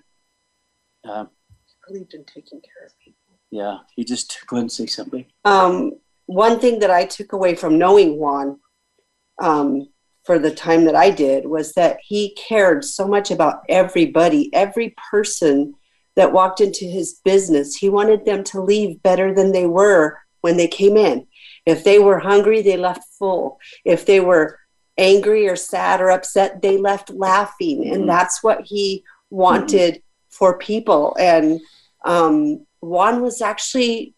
[1.08, 1.28] Uh,
[1.88, 3.40] believed in taking care of people.
[3.52, 5.24] yeah, he just go ahead and say something.
[5.46, 5.94] Um,
[6.26, 8.60] one thing that I took away from knowing Juan
[9.42, 9.88] um,
[10.26, 14.94] for the time that I did was that he cared so much about everybody, every
[15.10, 15.74] person
[16.18, 17.78] that walked into his business.
[17.78, 21.28] He wanted them to leave better than they were when they came in.
[21.66, 23.60] If they were hungry, they left full.
[23.86, 24.60] If they were
[24.98, 27.88] angry or sad or upset, they left laughing.
[27.94, 31.16] And that's what he wanted for people.
[31.20, 31.62] And
[32.04, 34.16] um, Juan was actually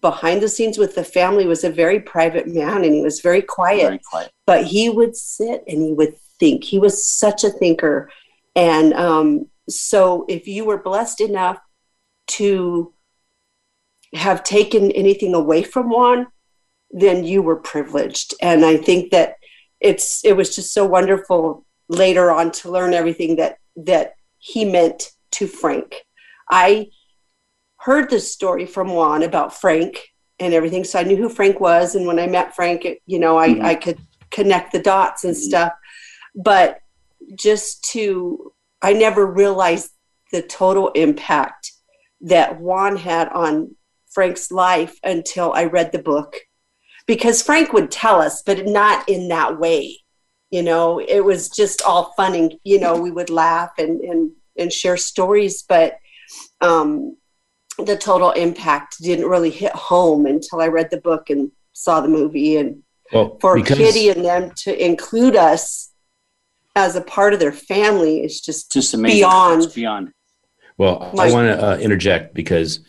[0.00, 3.42] behind the scenes with the family was a very private man and he was very
[3.42, 4.32] quiet Very quiet.
[4.46, 8.10] but he would sit and he would think he was such a thinker
[8.56, 11.58] and um, so if you were blessed enough
[12.28, 12.92] to
[14.14, 16.26] have taken anything away from juan
[16.98, 18.34] then you were privileged.
[18.40, 19.34] And i think that
[19.80, 25.10] it's it was just so wonderful later on to learn everything that that he meant
[25.32, 25.90] to frank.
[26.50, 26.88] I
[27.86, 29.92] heard this story from juan about frank
[30.40, 31.94] and everything so i knew who frank was.
[31.94, 33.64] And when i met frank it, you know i Mhm.
[33.70, 33.98] i could
[34.30, 35.72] connect the dots and stuff.
[36.34, 36.78] But
[37.46, 38.52] just to
[38.88, 39.90] i never realized
[40.32, 41.62] the total impact
[42.32, 43.76] that juan had on
[44.14, 46.30] frank's life until i read the book
[47.06, 49.96] because frank would tell us but not in that way
[50.50, 54.30] you know it was just all fun and you know we would laugh and and,
[54.58, 55.98] and share stories but
[56.60, 57.16] um
[57.78, 62.08] the total impact didn't really hit home until i read the book and saw the
[62.08, 65.92] movie and Well, for because Kitty and them to include us
[66.74, 69.18] as a part of their family is just Just amazing.
[69.18, 69.62] Beyond.
[69.64, 70.12] It's beyond.
[70.78, 72.80] well, My- I want to uh, interject because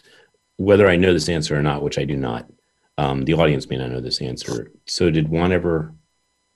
[0.58, 2.50] whether I know this answer or not, which I do not,
[2.98, 4.72] um, the audience may not know this answer.
[4.88, 5.94] So, did Juan ever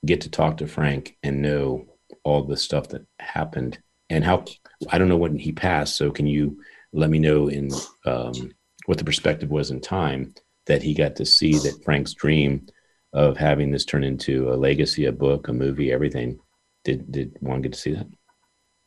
[0.05, 1.85] get to talk to Frank and know
[2.23, 4.45] all the stuff that happened and how?
[4.89, 5.95] I don't know when he passed.
[5.95, 6.59] So, can you
[6.93, 7.71] let me know in
[8.05, 8.51] um,
[8.85, 10.33] what the perspective was in time
[10.65, 12.65] that he got to see that Frank's dream
[13.13, 16.39] of having this turn into a legacy, a book, a movie, everything?
[16.83, 18.07] Did did Juan get to see that?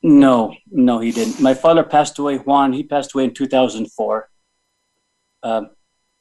[0.03, 1.41] No, no, he didn't.
[1.41, 2.37] My father passed away.
[2.37, 4.29] Juan, he passed away in 2004.
[5.43, 5.71] Um,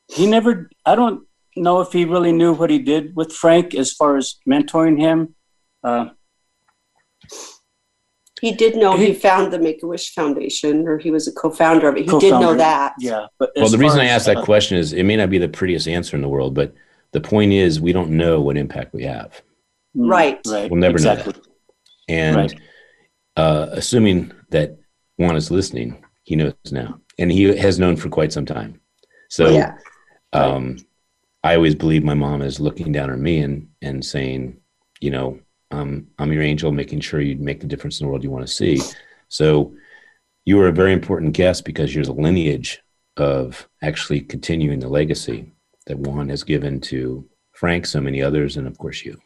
[0.08, 0.70] he never.
[0.86, 4.36] I don't know if he really knew what he did with Frank as far as
[4.48, 5.36] mentoring him.
[5.84, 6.10] Uh,
[8.42, 11.32] he did know he, He- found the Make a Wish Foundation or he was a
[11.32, 12.10] co-founder of it.
[12.10, 12.94] He did know that.
[13.00, 15.16] Yeah, but Well, the reason far I as, asked that uh, question is it may
[15.16, 16.74] not be the prettiest answer in the world, but
[17.12, 19.42] the point is we don't know what impact we have.
[19.96, 20.40] mm, Right.
[20.48, 21.42] right, We'll never know exactly.
[22.10, 22.56] And Right.
[23.38, 24.78] uh, assuming that
[25.18, 28.82] Juan is listening, he knows now, and he has known for quite some time.
[29.30, 29.76] So yeah.
[30.34, 30.78] Um,
[31.44, 34.58] I always believe my mom is looking down on me and and saying,
[35.00, 35.40] you know,
[35.72, 38.46] um, I'm your angel, making sure you make the difference in the world you want
[38.48, 38.80] to see.
[39.28, 39.74] So
[40.46, 42.82] you are a very important guest because you're the lineage
[43.18, 45.52] of actually continuing the legacy
[45.88, 49.20] that Juan has given to Frank, so many others, and of course you.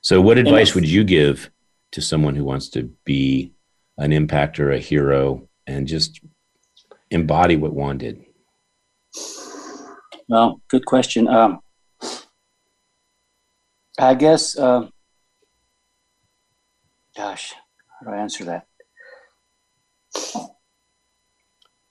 [0.00, 1.50] So, what advice would you give
[1.92, 3.52] to someone who wants to be
[3.96, 6.20] an impactor, a hero, and just
[7.10, 8.24] embody what Juan did?
[10.28, 11.26] Well, good question.
[11.26, 11.60] Um,
[13.98, 14.88] I guess, uh,
[17.16, 17.54] gosh,
[18.00, 18.66] how do I answer that?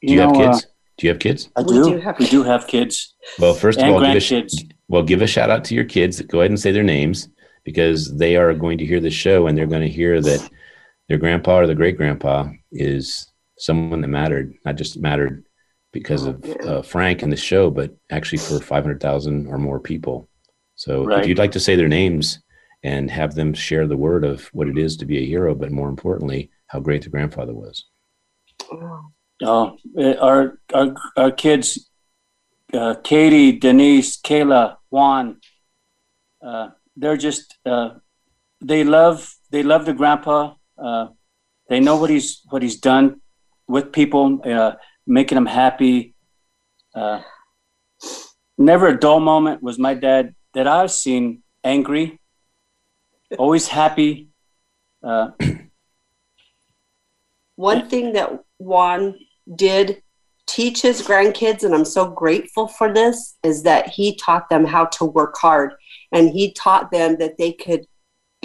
[0.01, 0.67] Do you, have know, uh, kids?
[0.97, 1.49] do you have kids?
[1.55, 1.83] I We do.
[1.89, 5.21] do have we do have kids Well, first of all, give a, sh- well, give
[5.21, 6.21] a shout out to your kids.
[6.21, 7.29] Go ahead and say their names
[7.63, 10.49] because they are going to hear the show and they're going to hear that
[11.09, 15.43] their grandpa or the great grandpa is someone that mattered, not just mattered
[15.91, 20.29] because of uh, Frank and the show, but actually for 500,000 or more people.
[20.75, 21.21] So Right.
[21.21, 22.39] if you'd like to say their names
[22.83, 25.71] and have them share the word of what it is to be a hero, but
[25.71, 27.85] more importantly, how great the grandfather was.
[29.43, 31.89] Oh, uh, our our our kids,
[32.73, 35.39] uh, Katie, Denise, Kayla, Juan.
[36.41, 37.89] Uh, they're just uh,
[38.61, 40.53] they love they love the grandpa.
[40.77, 41.07] Uh,
[41.69, 43.21] they know what he's what he's done
[43.67, 44.73] with people, uh,
[45.07, 46.13] making them happy.
[46.93, 47.21] Uh,
[48.57, 52.19] never a dull moment was my dad that I've seen angry,
[53.37, 54.29] always happy.
[55.03, 55.29] Uh,
[57.55, 59.15] One thing that Juan
[59.55, 60.03] did
[60.47, 64.85] teach his grandkids, and I'm so grateful for this, is that he taught them how
[64.85, 65.73] to work hard.
[66.11, 67.85] And he taught them that they could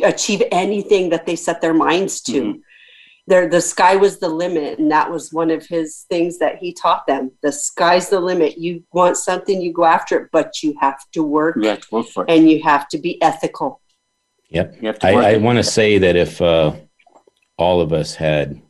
[0.03, 2.61] achieve anything that they set their minds to.
[3.33, 6.74] There, the sky was the limit, and that was one of his things that he
[6.74, 7.30] taught them.
[7.41, 8.59] The sky's the limit.
[8.59, 11.95] You want something, you go after it, but you have to work you have to
[11.95, 12.30] work for it.
[12.30, 13.80] and you have to be ethical.
[14.51, 14.76] Yep.
[14.83, 16.74] You have to I, I want to say that if uh,
[17.57, 18.61] all of us had,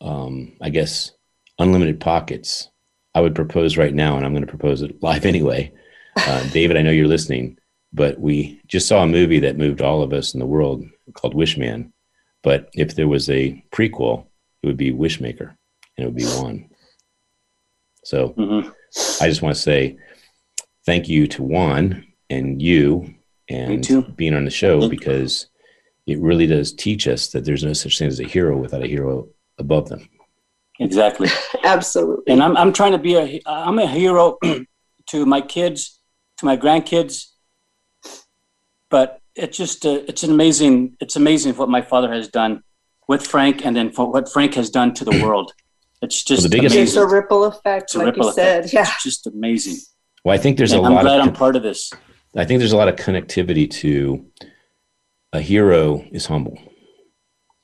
[0.00, 1.12] um, I guess,
[1.58, 2.70] unlimited pockets,
[3.14, 5.74] I would propose right now, and I'm going to propose it live anyway.
[6.16, 7.58] Uh, David, I know you're listening,
[7.92, 11.34] but we just saw a movie that moved all of us in the world called
[11.34, 11.92] Wishman.
[12.48, 14.24] But if there was a prequel,
[14.62, 16.70] it would be Wishmaker, and it would be one.
[18.04, 18.72] So Mhm.
[19.20, 19.98] I just want to say
[20.86, 23.14] thank you to Juan and you
[23.50, 24.00] and too.
[24.16, 25.48] being on the show because
[26.06, 28.86] it really does teach us that there's no such thing as a hero without a
[28.86, 29.28] hero
[29.58, 30.08] above them.
[30.80, 31.28] Exactly.
[31.64, 32.32] Absolutely.
[32.32, 34.38] and I'm I'm trying to be a I'm a hero
[35.10, 36.00] to my kids,
[36.38, 37.26] to my grandkids.
[38.88, 42.62] But it's just uh, it's an amazing it's amazing what my father has done
[43.08, 45.52] with Frank, and then for what Frank has done to the world.
[46.02, 47.02] It's just the biggest- It's amazing.
[47.10, 48.68] a ripple effect, It's a like ripple you effect.
[48.68, 48.72] said.
[48.72, 48.82] Yeah.
[48.94, 49.78] It's just amazing.
[50.24, 51.92] Well, I think there's And a I'm lot I'm glad of I'm part of this.
[52.36, 54.24] I think there's a lot of connectivity to
[55.32, 56.56] a hero is humble.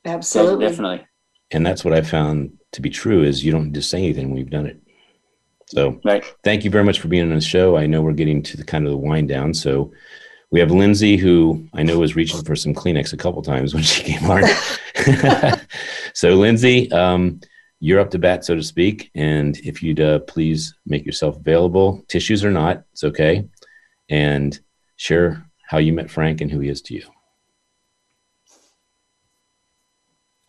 [0.04, 0.66] Absolutely.
[0.66, 1.06] Definitely.
[1.50, 4.38] And that's what I found to be true is you don't just say anything when
[4.38, 4.80] you've done it.
[5.68, 6.24] So Right.
[6.42, 7.76] thank you very much for being on the show.
[7.76, 9.54] I know we're getting to the kind of the wind down.
[9.54, 9.92] So
[10.54, 13.82] we have Lindsay, who I know was reaching for some Kleenex a couple times when
[13.82, 14.44] she came on.
[16.14, 17.40] so Lindsay, um,
[17.80, 19.10] you're up to bat, so to speak.
[19.16, 23.48] And if you'd uh, please make yourself available, tissues or not, it's okay.
[24.08, 24.56] And
[24.94, 27.04] share how you met Frank and who he is to you.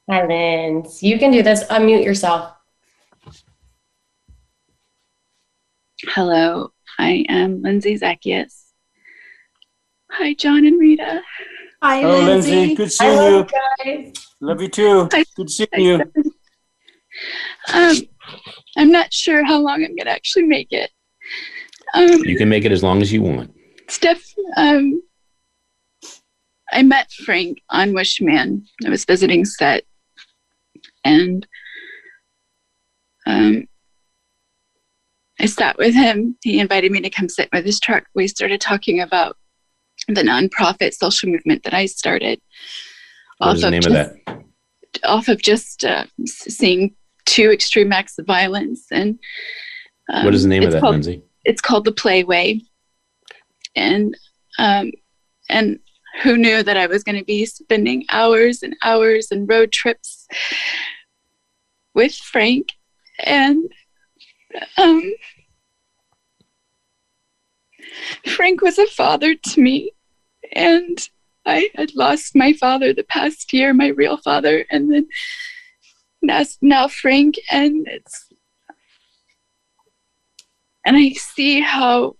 [0.08, 1.01] Hi, Linz.
[1.01, 1.64] You can do this.
[1.64, 2.53] Unmute yourself.
[6.10, 8.64] Hello, I am Lindsay Zacchius.
[10.12, 11.22] Hi, John and Rita.
[11.82, 12.76] Hi, Hello, Lindsay.
[12.76, 13.20] Good seeing I you.
[13.38, 13.51] love
[13.86, 14.14] you guys.
[14.41, 15.10] Love you too.
[15.36, 16.01] Good seeing you.
[17.74, 17.95] Um,
[18.78, 20.91] I'm not sure how long I'm gonna actually make it.
[21.93, 23.53] Um, You can make it as long as you want.
[23.89, 24.24] Steph,
[24.58, 25.01] um,
[26.72, 28.64] I met Frank on Wishman.
[28.86, 29.84] I was visiting set,
[31.03, 31.45] and
[33.26, 33.66] um,
[35.39, 36.38] I sat with him.
[36.43, 38.06] He invited me to come sit with his truck.
[38.16, 39.38] We started talking about
[40.08, 42.39] the nonprofit social movement that I started.
[43.39, 43.93] What is the name of just-
[44.26, 44.41] that?
[45.03, 46.95] Off of just uh, seeing
[47.26, 49.20] two extreme acts of violence, and
[50.14, 51.22] um, What is the name of that, called- Lindsay?
[51.43, 52.62] it's called the Playway,
[53.76, 54.18] and
[54.58, 54.91] um,
[55.49, 55.80] and
[56.24, 60.28] who knew that I was going to be spending hours and hours and road trips
[61.93, 62.70] with Frank,
[63.20, 63.66] and
[64.78, 65.12] um,
[68.26, 69.91] Frank was a father to me,
[70.56, 71.10] and
[71.45, 75.08] I had lost my father the past year, my real father, and then
[76.22, 78.30] now, now Frank, and it's
[80.86, 82.16] and I see how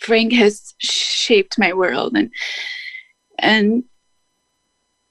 [0.00, 2.30] Frank has shaped my world and
[3.38, 3.84] and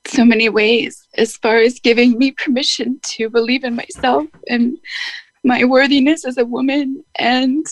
[0.05, 4.77] so many ways as far as giving me permission to believe in myself and
[5.43, 7.65] my worthiness as a woman and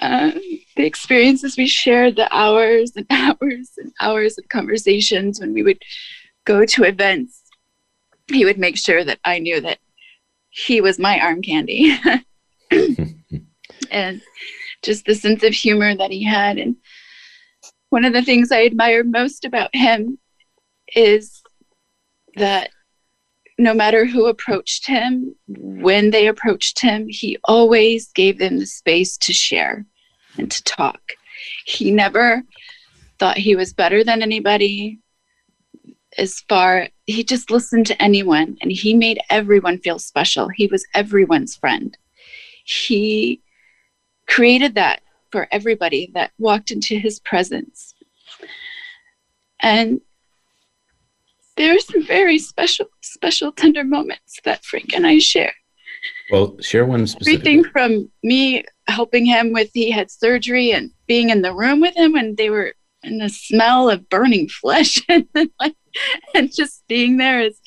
[0.00, 0.40] um,
[0.76, 5.82] the experiences we shared the hours and hours and hours of conversations when we would
[6.44, 7.42] go to events
[8.28, 9.78] he would make sure that i knew that
[10.50, 11.96] he was my arm candy
[13.90, 14.20] and
[14.82, 16.58] just the sense of humor that he had.
[16.58, 16.76] And
[17.90, 20.18] one of the things I admire most about him
[20.94, 21.42] is
[22.36, 22.70] that
[23.58, 29.16] no matter who approached him, when they approached him, he always gave them the space
[29.18, 29.84] to share
[30.36, 31.00] and to talk.
[31.66, 32.44] He never
[33.18, 35.00] thought he was better than anybody
[36.16, 40.48] as far he just listened to anyone and he made everyone feel special.
[40.48, 41.96] He was everyone's friend.
[42.64, 43.42] He
[44.26, 47.94] created that for everybody that walked into his presence.
[49.60, 50.00] And
[51.58, 55.52] there are some very special, special, tender moments that Frank and I share.
[56.30, 57.40] Well, share one specific.
[57.40, 61.96] Everything from me helping him with he had surgery and being in the room with
[61.96, 65.26] him when they were in the smell of burning flesh and
[65.60, 65.76] like
[66.34, 67.60] and just being there as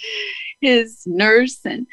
[0.62, 1.86] his nurse and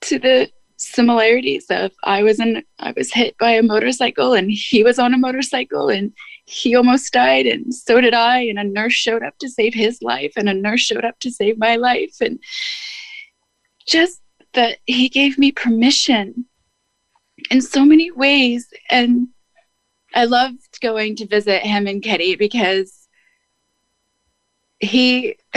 [0.00, 4.82] to the similarities of I was in I was hit by a motorcycle and he
[4.82, 6.12] was on a motorcycle and
[6.46, 10.00] he almost died and so did I and a nurse showed up to save his
[10.00, 12.38] life and a nurse showed up to save my life and
[13.86, 14.22] just
[14.54, 16.46] that he gave me permission
[17.50, 19.28] in so many ways and
[20.14, 23.05] I loved going to visit him and Kitty because
[24.80, 25.36] he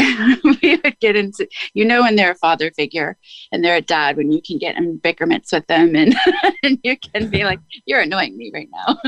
[0.61, 3.17] we would get into you know when they're a father figure
[3.51, 6.15] and they're a dad when you can get in bickerments with them and,
[6.63, 8.97] and you can be like you're annoying me right now.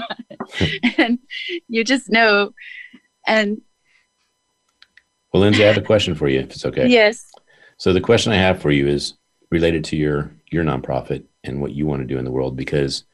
[0.98, 1.20] And
[1.68, 2.52] you just know.
[3.26, 3.62] And
[5.32, 6.88] well lindsay i have a question for you if it's okay.
[6.88, 7.32] Yes.
[7.78, 9.14] So the question i have for you is
[9.50, 13.06] related to your your nonprofit and what you want to do in the world because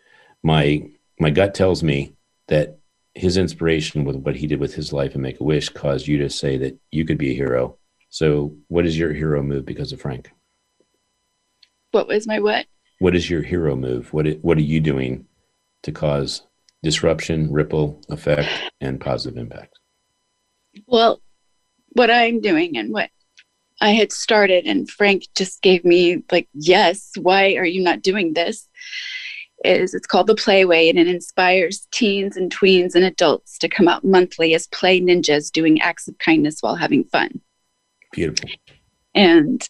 [0.44, 0.90] my
[1.20, 2.14] my gut tells me
[2.48, 2.77] that
[3.18, 6.20] his inspiration with what he did with his life and Make a Wish caused you
[6.20, 7.78] to say that you could be a hero.
[8.10, 10.32] So, what is your hero move because of Frank?
[11.92, 12.68] What was my what?
[13.00, 14.14] What is your hero move?
[14.14, 15.26] What What are you doing
[15.84, 16.44] to cause
[16.84, 18.50] disruption, ripple effect,
[18.80, 19.80] and positive impact?
[20.86, 21.22] Well,
[21.90, 23.10] what I'm doing and what
[23.82, 27.12] I had started, and Frank just gave me like, yes.
[27.20, 28.68] Why are you not doing this?
[29.66, 33.88] Is it's called the Playway and it inspires teens and tweens and adults to come
[33.88, 37.42] out monthly as play ninjas doing acts of kindness while having fun.
[38.12, 38.50] Beautiful.
[39.16, 39.68] And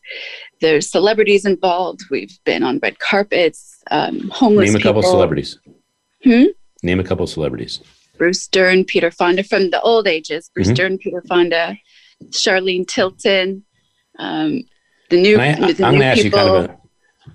[0.60, 2.02] there's celebrities involved.
[2.12, 4.68] We've been on red carpets, um, homeless.
[4.72, 5.12] Name a couple people.
[5.14, 5.60] celebrities.
[6.24, 6.44] Hmm?
[6.84, 7.80] Name a couple celebrities.
[8.18, 10.50] Bruce Dern, Peter Fonda from the old ages.
[10.54, 10.76] Bruce Mhm.
[10.76, 11.78] Dern, Peter Fonda,
[12.32, 13.64] Charlene Tilton,
[14.20, 14.64] um,
[15.10, 16.40] the new, I, the I'm going to ask you people.
[16.40, 16.77] kind of a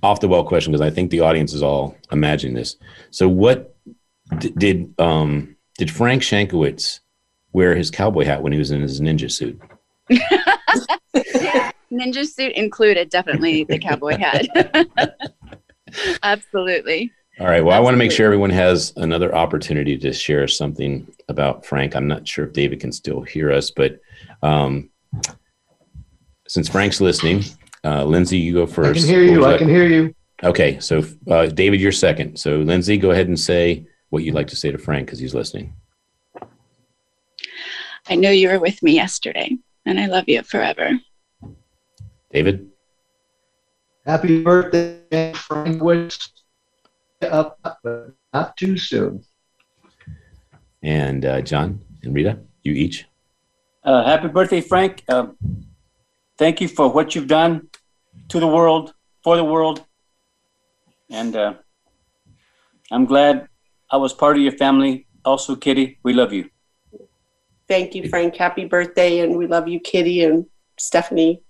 [0.03, 2.77] off the wall question because I think the audience is all imagining this.
[3.11, 3.77] So, what
[4.39, 7.01] d- did um, did Frank Shankwitz
[7.53, 9.61] wear his cowboy hat when he was in his ninja suit?
[11.93, 14.49] Ninja suit included, definitely the cowboy hat.
[16.23, 17.13] Absolutely.
[17.39, 17.65] All right.
[17.65, 21.95] Well, I want to make sure everyone has another opportunity to share something about Frank.
[21.95, 24.01] I'm not sure if David can still hear us, but
[24.43, 24.91] um,
[26.47, 27.43] since Frank's listening,
[27.85, 28.91] uh, Lindsay, you go first.
[28.91, 29.07] I first.
[29.07, 29.45] can hear you.
[29.45, 30.15] I like- can hear you.
[30.45, 30.79] Okay.
[30.81, 32.37] So, uh, David, you're second.
[32.37, 35.35] So, Lindsay, go ahead and say what you'd like to say to Frank because he's
[35.35, 35.75] listening.
[38.09, 39.57] I know you were with me yesterday,
[39.87, 40.91] and I love you forever.
[42.33, 42.69] David?
[44.05, 46.33] Happy birthday, Frank Wicks.
[47.23, 49.25] Up, but not too soon.
[50.83, 53.07] And uh, John and Rita, you each.
[53.85, 55.05] Uh, happy birthday, Frank.
[55.09, 55.29] Uh,
[56.37, 57.69] thank you for what you've done
[58.33, 59.85] to the world, for the world.
[61.11, 61.55] And uh,
[62.91, 63.47] I'm glad
[63.91, 65.07] I was part of your family.
[65.23, 66.49] Also, Kitty, we love you.
[67.69, 68.35] Thank you, Frank.
[68.37, 70.47] Happy birthday, and we love you, Kitty and
[70.79, 71.43] Stephanie,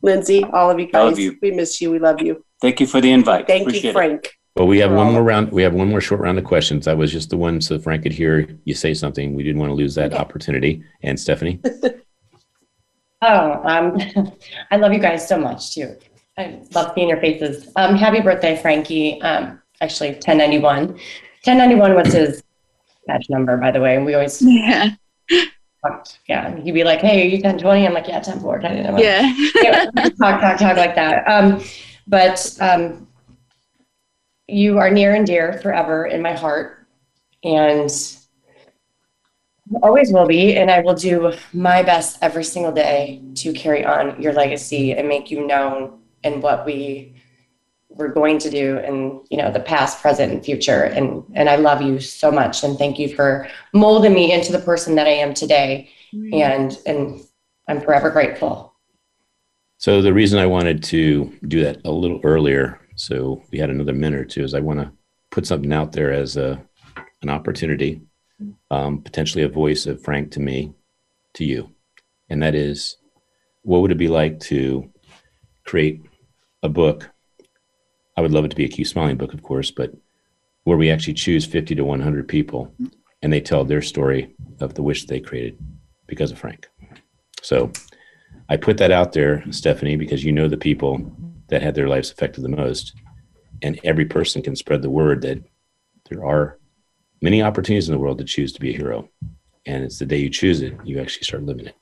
[0.00, 1.12] Lindsay, all of you All guys.
[1.12, 1.36] of you.
[1.42, 1.90] We miss you.
[1.90, 2.42] We love you.
[2.62, 3.46] Thank you for the invite.
[3.46, 3.92] Thank Appreciate you, it.
[3.92, 4.32] Frank.
[4.56, 5.52] Well, we have one more round.
[5.52, 6.86] We have one more short round of questions.
[6.86, 9.34] That was just the one so Frank could hear you say something.
[9.34, 10.82] We didn't want to lose that opportunity.
[11.02, 11.60] And Stephanie,
[13.26, 13.98] Oh, um,
[14.70, 15.96] I love you guys so much too.
[16.36, 17.70] I love seeing your faces.
[17.76, 19.20] Um, happy birthday, Frankie.
[19.22, 20.88] Um, actually, 1091.
[20.88, 22.42] 1091 was his
[23.06, 23.96] badge number, by the way.
[23.96, 24.90] And we always Yeah.
[25.82, 26.18] talked.
[26.28, 26.54] Yeah.
[26.60, 27.86] He'd be like, hey, are you 1020?
[27.86, 28.66] I'm like, yeah, 1040.
[28.66, 29.00] I didn't know.
[29.00, 29.34] Yeah.
[29.62, 29.84] yeah,
[30.20, 31.26] talk, talk, talk like that.
[31.28, 31.62] Um,
[32.06, 33.06] but um,
[34.48, 36.86] you are near and dear forever in my heart,
[37.44, 37.90] and
[39.82, 40.56] always will be.
[40.56, 45.08] And I will do my best every single day to carry on your legacy and
[45.08, 47.14] make you known and what we
[47.88, 50.84] were going to do in you know the past, present, and future.
[50.84, 54.58] And and I love you so much, and thank you for molding me into the
[54.58, 55.90] person that I am today.
[56.12, 56.34] Mm-hmm.
[56.34, 57.20] And and
[57.68, 58.74] I'm forever grateful.
[59.78, 63.94] so the reason I wanted to do that a little earlier, so we had another
[63.94, 64.92] minute or two, is I want to
[65.30, 66.62] put something out there as a
[67.22, 68.02] an opportunity,
[68.70, 70.74] um, potentially a voice of Frank to me,
[71.34, 71.70] to you,
[72.28, 72.96] and that is,
[73.62, 74.90] what would it be like to
[75.64, 76.02] create
[76.62, 77.10] a book?
[78.16, 79.92] I would love it to be a Keep Smiling book, of course, but
[80.64, 82.74] where we actually choose 50 to 100 people
[83.22, 85.58] and they tell their story of the wish they created
[86.06, 86.68] because of Frank.
[87.42, 87.72] So
[88.48, 91.12] I put that out there, Stephanie, because you know the people
[91.48, 92.94] that had their lives affected the most.
[93.62, 95.42] And every person can spread the word that
[96.10, 96.58] there are
[97.24, 99.08] many opportunities in the world to choose to be a hero.
[99.64, 101.76] And it's the day you choose it, you actually start living it.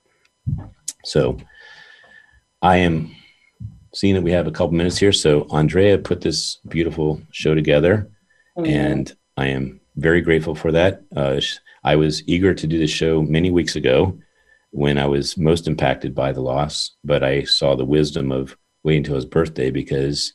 [1.05, 1.37] So
[2.63, 3.11] I am
[3.93, 5.11] seeing that we have a couple minutes here.
[5.11, 8.09] So Andrea put this beautiful show together,
[8.57, 8.71] mm-hmm.
[8.71, 11.03] and I am very grateful for that.
[11.15, 11.41] Uh,
[11.83, 14.17] I was eager to do the show many weeks ago
[14.71, 19.01] when I was most impacted by the loss, but I saw the wisdom of waiting
[19.01, 20.35] until his birthday because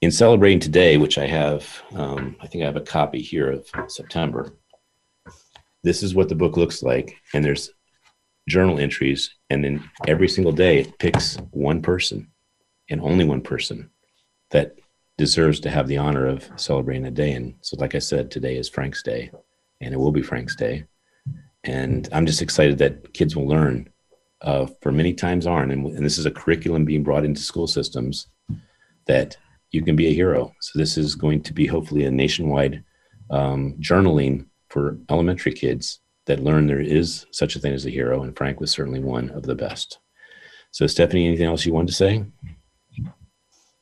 [0.00, 3.68] in celebrating today, which I have, um, I think I have a copy here of
[3.88, 4.54] September.
[5.82, 7.70] This is what the book looks like, and there's
[8.48, 12.30] journal entries, and then every single day it picks one person
[12.90, 13.90] and only one person
[14.50, 14.76] that
[15.16, 17.32] deserves to have the honor of celebrating a day.
[17.32, 19.30] And so, like I said, today is Frank's Day,
[19.80, 20.84] and it will be Frank's Day.
[21.64, 23.88] And I'm just excited that kids will learn
[24.42, 25.72] uh, for many times aren't.
[25.72, 28.26] And, and this is a curriculum being brought into school systems
[29.06, 29.36] that
[29.74, 30.54] you can be a hero.
[30.60, 32.84] So this is going to be hopefully a nationwide
[33.30, 38.22] um, journaling for elementary kids that learn there is such a thing as a hero.
[38.22, 39.98] And Frank was certainly one of the best.
[40.70, 42.24] So Stephanie, anything else you wanted to say?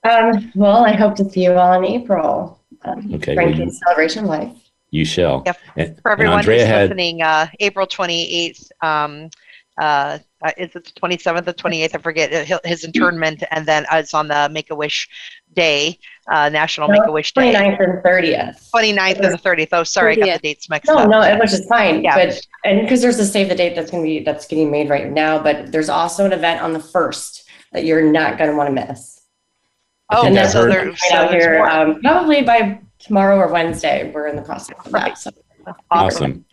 [0.05, 2.61] Um, well, I hope to see you all in April.
[2.85, 3.35] Um, okay.
[3.35, 4.57] Frankie's well, you, Celebration Life.
[4.91, 5.43] You shall.
[5.47, 5.59] Yep.
[5.77, 9.31] And, For everyone who's had, listening, uh, April 28th, um,
[9.79, 10.19] uh,
[10.57, 11.95] is it the 27th or 28th?
[11.95, 15.09] I forget uh, his internment, and then it's on the Make a Wish
[15.55, 17.53] Day, uh, National no, Make a Wish Day.
[17.53, 18.71] 29th and 30th.
[18.75, 19.69] 29th and the 30th.
[19.73, 20.23] Oh, sorry, 30th.
[20.23, 21.09] I got the dates mixed no, up.
[21.09, 22.03] No, no, which is fine.
[22.03, 22.15] Yeah.
[22.15, 24.89] But and because there's a save the date that's going to be that's getting made
[24.89, 28.57] right now, but there's also an event on the first that you're not going to
[28.57, 29.21] want to miss.
[30.11, 34.11] Oh, and that's so right out here um, probably by tomorrow or Wednesday.
[34.13, 35.17] We're in the process of that.
[35.19, 35.31] So.
[35.91, 36.45] Awesome.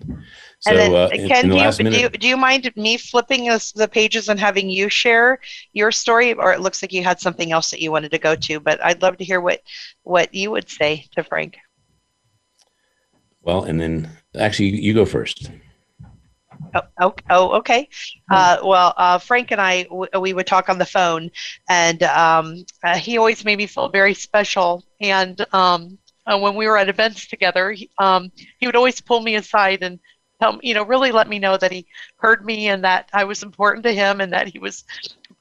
[0.61, 3.71] So, and then, uh, Ken, do, you, do, you, do you mind me flipping us
[3.71, 5.39] the pages and having you share
[5.71, 6.33] your story?
[6.33, 8.83] Or it looks like you had something else that you wanted to go to, but
[8.83, 9.61] I'd love to hear what
[10.03, 11.57] what you would say to Frank.
[13.41, 15.49] Well, and then actually, you go first.
[16.75, 17.87] Oh, oh, oh okay.
[18.29, 21.31] Uh, well, uh, Frank and I, w- we would talk on the phone,
[21.69, 24.83] and um, uh, he always made me feel very special.
[24.99, 25.97] And um,
[26.27, 29.83] uh, when we were at events together, he, um, he would always pull me aside
[29.83, 29.99] and
[30.39, 31.85] tell you know, really let me know that he
[32.17, 34.85] heard me and that I was important to him and that he was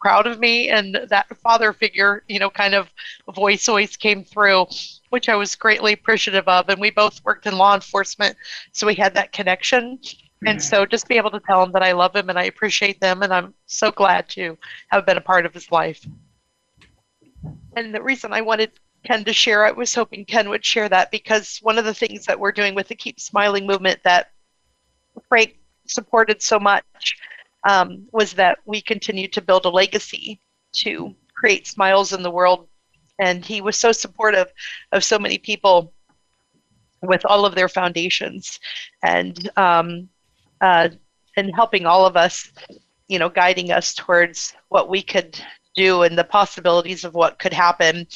[0.00, 2.88] proud of me and that father figure, you know, kind of
[3.34, 4.66] voice always came through,
[5.10, 6.68] which I was greatly appreciative of.
[6.68, 8.36] And we both worked in law enforcement,
[8.72, 9.98] so we had that connection.
[10.46, 13.00] And so just be able to tell him that I love him and I appreciate
[13.00, 14.56] them and I'm so glad to
[14.88, 16.06] have been a part of his life.
[17.76, 18.70] And the reason I wanted
[19.04, 22.24] Ken to share, I was hoping Ken would share that because one of the things
[22.26, 24.30] that we're doing with the Keep Smiling movement that
[25.28, 27.16] Frank supported so much
[27.68, 30.40] um, was that we continued to build a legacy
[30.72, 32.68] to create smiles in the world.
[33.20, 34.52] And he was so supportive
[34.92, 35.92] of so many people
[37.02, 38.58] with all of their foundations
[39.02, 40.08] and um,
[40.60, 40.88] uh,
[41.36, 42.52] and helping all of us,
[43.08, 45.40] you know, guiding us towards what we could
[45.76, 48.06] do and the possibilities of what could happen.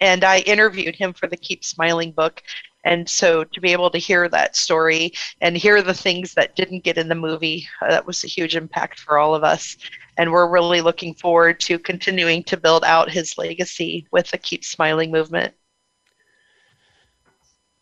[0.00, 2.42] And I interviewed him for the Keep Smiling book,
[2.84, 6.84] and so to be able to hear that story and hear the things that didn't
[6.84, 9.76] get in the movie, uh, that was a huge impact for all of us.
[10.16, 14.64] And we're really looking forward to continuing to build out his legacy with the Keep
[14.64, 15.54] Smiling movement.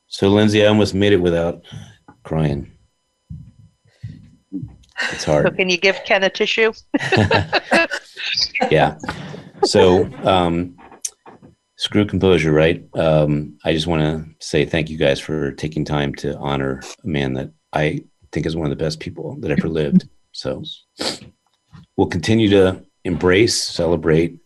[0.09, 1.63] So, Lindsay, I almost made it without
[2.23, 2.71] crying.
[5.13, 5.47] It's hard.
[5.47, 6.73] So, can you give Ken a tissue?
[8.71, 8.97] yeah.
[9.65, 10.77] So, um,
[11.77, 12.83] Screw composure, right?
[12.95, 17.07] Um, I just want to say thank you guys for taking time to honor a
[17.07, 18.03] man that I
[18.33, 20.09] think is one of the best people that ever lived.
[20.33, 20.63] So
[21.97, 24.39] we'll continue to embrace, celebrate,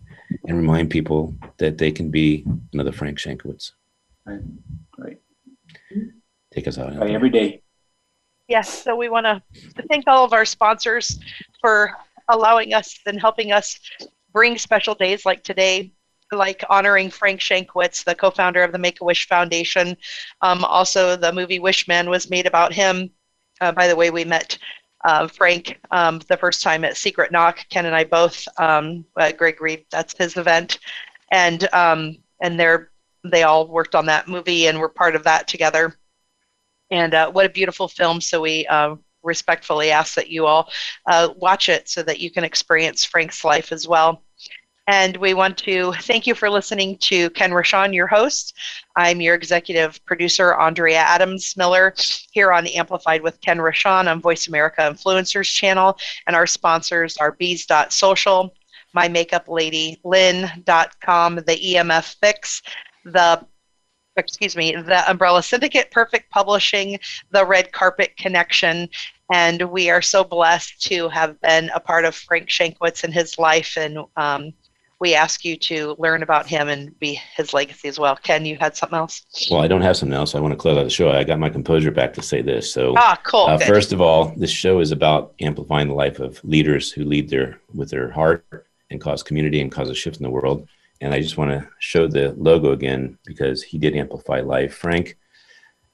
[0.46, 3.72] and remind people that they can be another Frank Shankwitz.
[4.24, 4.40] Right.
[4.98, 5.18] Right.
[6.52, 6.96] Take us out.
[6.96, 7.62] Right, every day.
[8.48, 8.82] Yes.
[8.82, 9.40] So we want to
[9.88, 11.18] thank all of our sponsors
[11.60, 11.92] for
[12.28, 13.78] allowing us and helping us
[14.32, 15.92] bring special days like today
[16.32, 19.96] like honoring Frank Shankwitz, the co-founder of the Make a Wish Foundation.
[20.42, 23.10] Um, also, the movie Wishman was made about him.
[23.60, 24.58] Uh, by the way, we met
[25.04, 27.66] uh, Frank um, the first time at Secret Knock.
[27.70, 28.46] Ken and I both.
[28.58, 30.78] Um, uh, Greg Reid, that's his event,
[31.30, 32.90] and um, and they're
[33.24, 35.94] they all worked on that movie and were part of that together.
[36.90, 38.20] And uh, what a beautiful film!
[38.20, 40.70] So we uh, respectfully ask that you all
[41.06, 44.22] uh, watch it so that you can experience Frank's life as well.
[44.92, 48.54] And we want to thank you for listening to Ken Rochon, your host.
[48.96, 51.94] I'm your executive producer, Andrea Adams Miller,
[52.32, 55.96] here on Amplified with Ken Rochon on Voice America Influencers channel.
[56.26, 58.52] And our sponsors are bees.social,
[58.92, 62.60] My Makeup Lady, Lynn.com, the EMF Fix,
[63.04, 63.46] the
[64.16, 66.98] excuse me, the Umbrella Syndicate, Perfect Publishing,
[67.30, 68.88] the Red Carpet Connection.
[69.32, 73.38] And we are so blessed to have been a part of Frank Shankwitz and his
[73.38, 73.76] life.
[73.76, 74.52] And um,
[75.00, 78.16] we ask you to learn about him and be his legacy as well.
[78.16, 79.24] Ken, you had something else?
[79.50, 80.34] Well, I don't have something else.
[80.34, 81.10] I want to close out the show.
[81.10, 82.70] I got my composure back to say this.
[82.70, 83.46] So, ah, cool.
[83.46, 87.30] Uh, first of all, this show is about amplifying the life of leaders who lead
[87.30, 88.44] their with their heart
[88.90, 90.68] and cause community and cause a shift in the world.
[91.00, 94.74] And I just want to show the logo again because he did amplify life.
[94.74, 95.16] Frank,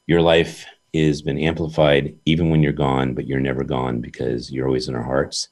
[0.08, 4.66] your life has been amplified even when you're gone, but you're never gone because you're
[4.66, 5.48] always in our hearts.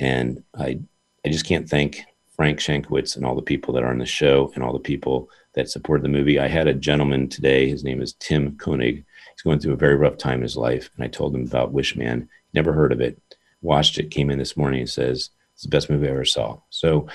[0.00, 0.80] And I,
[1.26, 2.00] I just can't thank
[2.36, 5.30] Frank Shankwitz and all the people that are on the show and all the people
[5.54, 6.38] that supported the movie.
[6.38, 7.68] I had a gentleman today.
[7.68, 9.04] His name is Tim Koenig.
[9.32, 11.72] He's going through a very rough time in his life, and I told him about
[11.72, 12.28] Wishman.
[12.52, 13.20] Never heard of it.
[13.62, 14.10] Watched it.
[14.10, 16.58] Came in this morning and says it's the best movie I ever saw.
[16.70, 17.06] So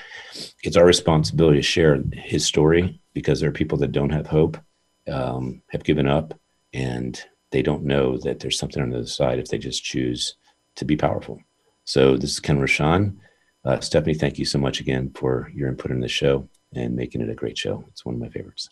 [0.64, 4.58] it's our responsibility to share his story because there are people that don't have hope,
[5.10, 6.34] um, have given up,
[6.74, 10.36] and they don't know that there's something on the other side if they just choose
[10.76, 11.42] to be powerful.
[11.84, 13.18] So this is Ken Rochon.
[13.66, 17.22] Uh, Stephanie, thank you so much again for your input in the show and making
[17.22, 17.84] it a great show.
[17.90, 18.70] It's one of my favorites.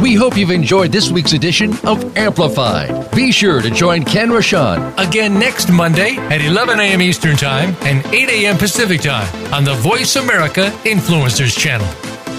[0.00, 3.10] We hope you've enjoyed this week's edition of Amplified.
[3.12, 7.00] Be sure to join Ken Rochon again next Monday at 11 a.m.
[7.00, 8.58] Eastern Time and 8 a.m.
[8.58, 11.88] Pacific Time on the Voice America Influencers Channel.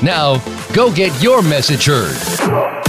[0.03, 0.37] Now,
[0.73, 2.84] go get your message heard.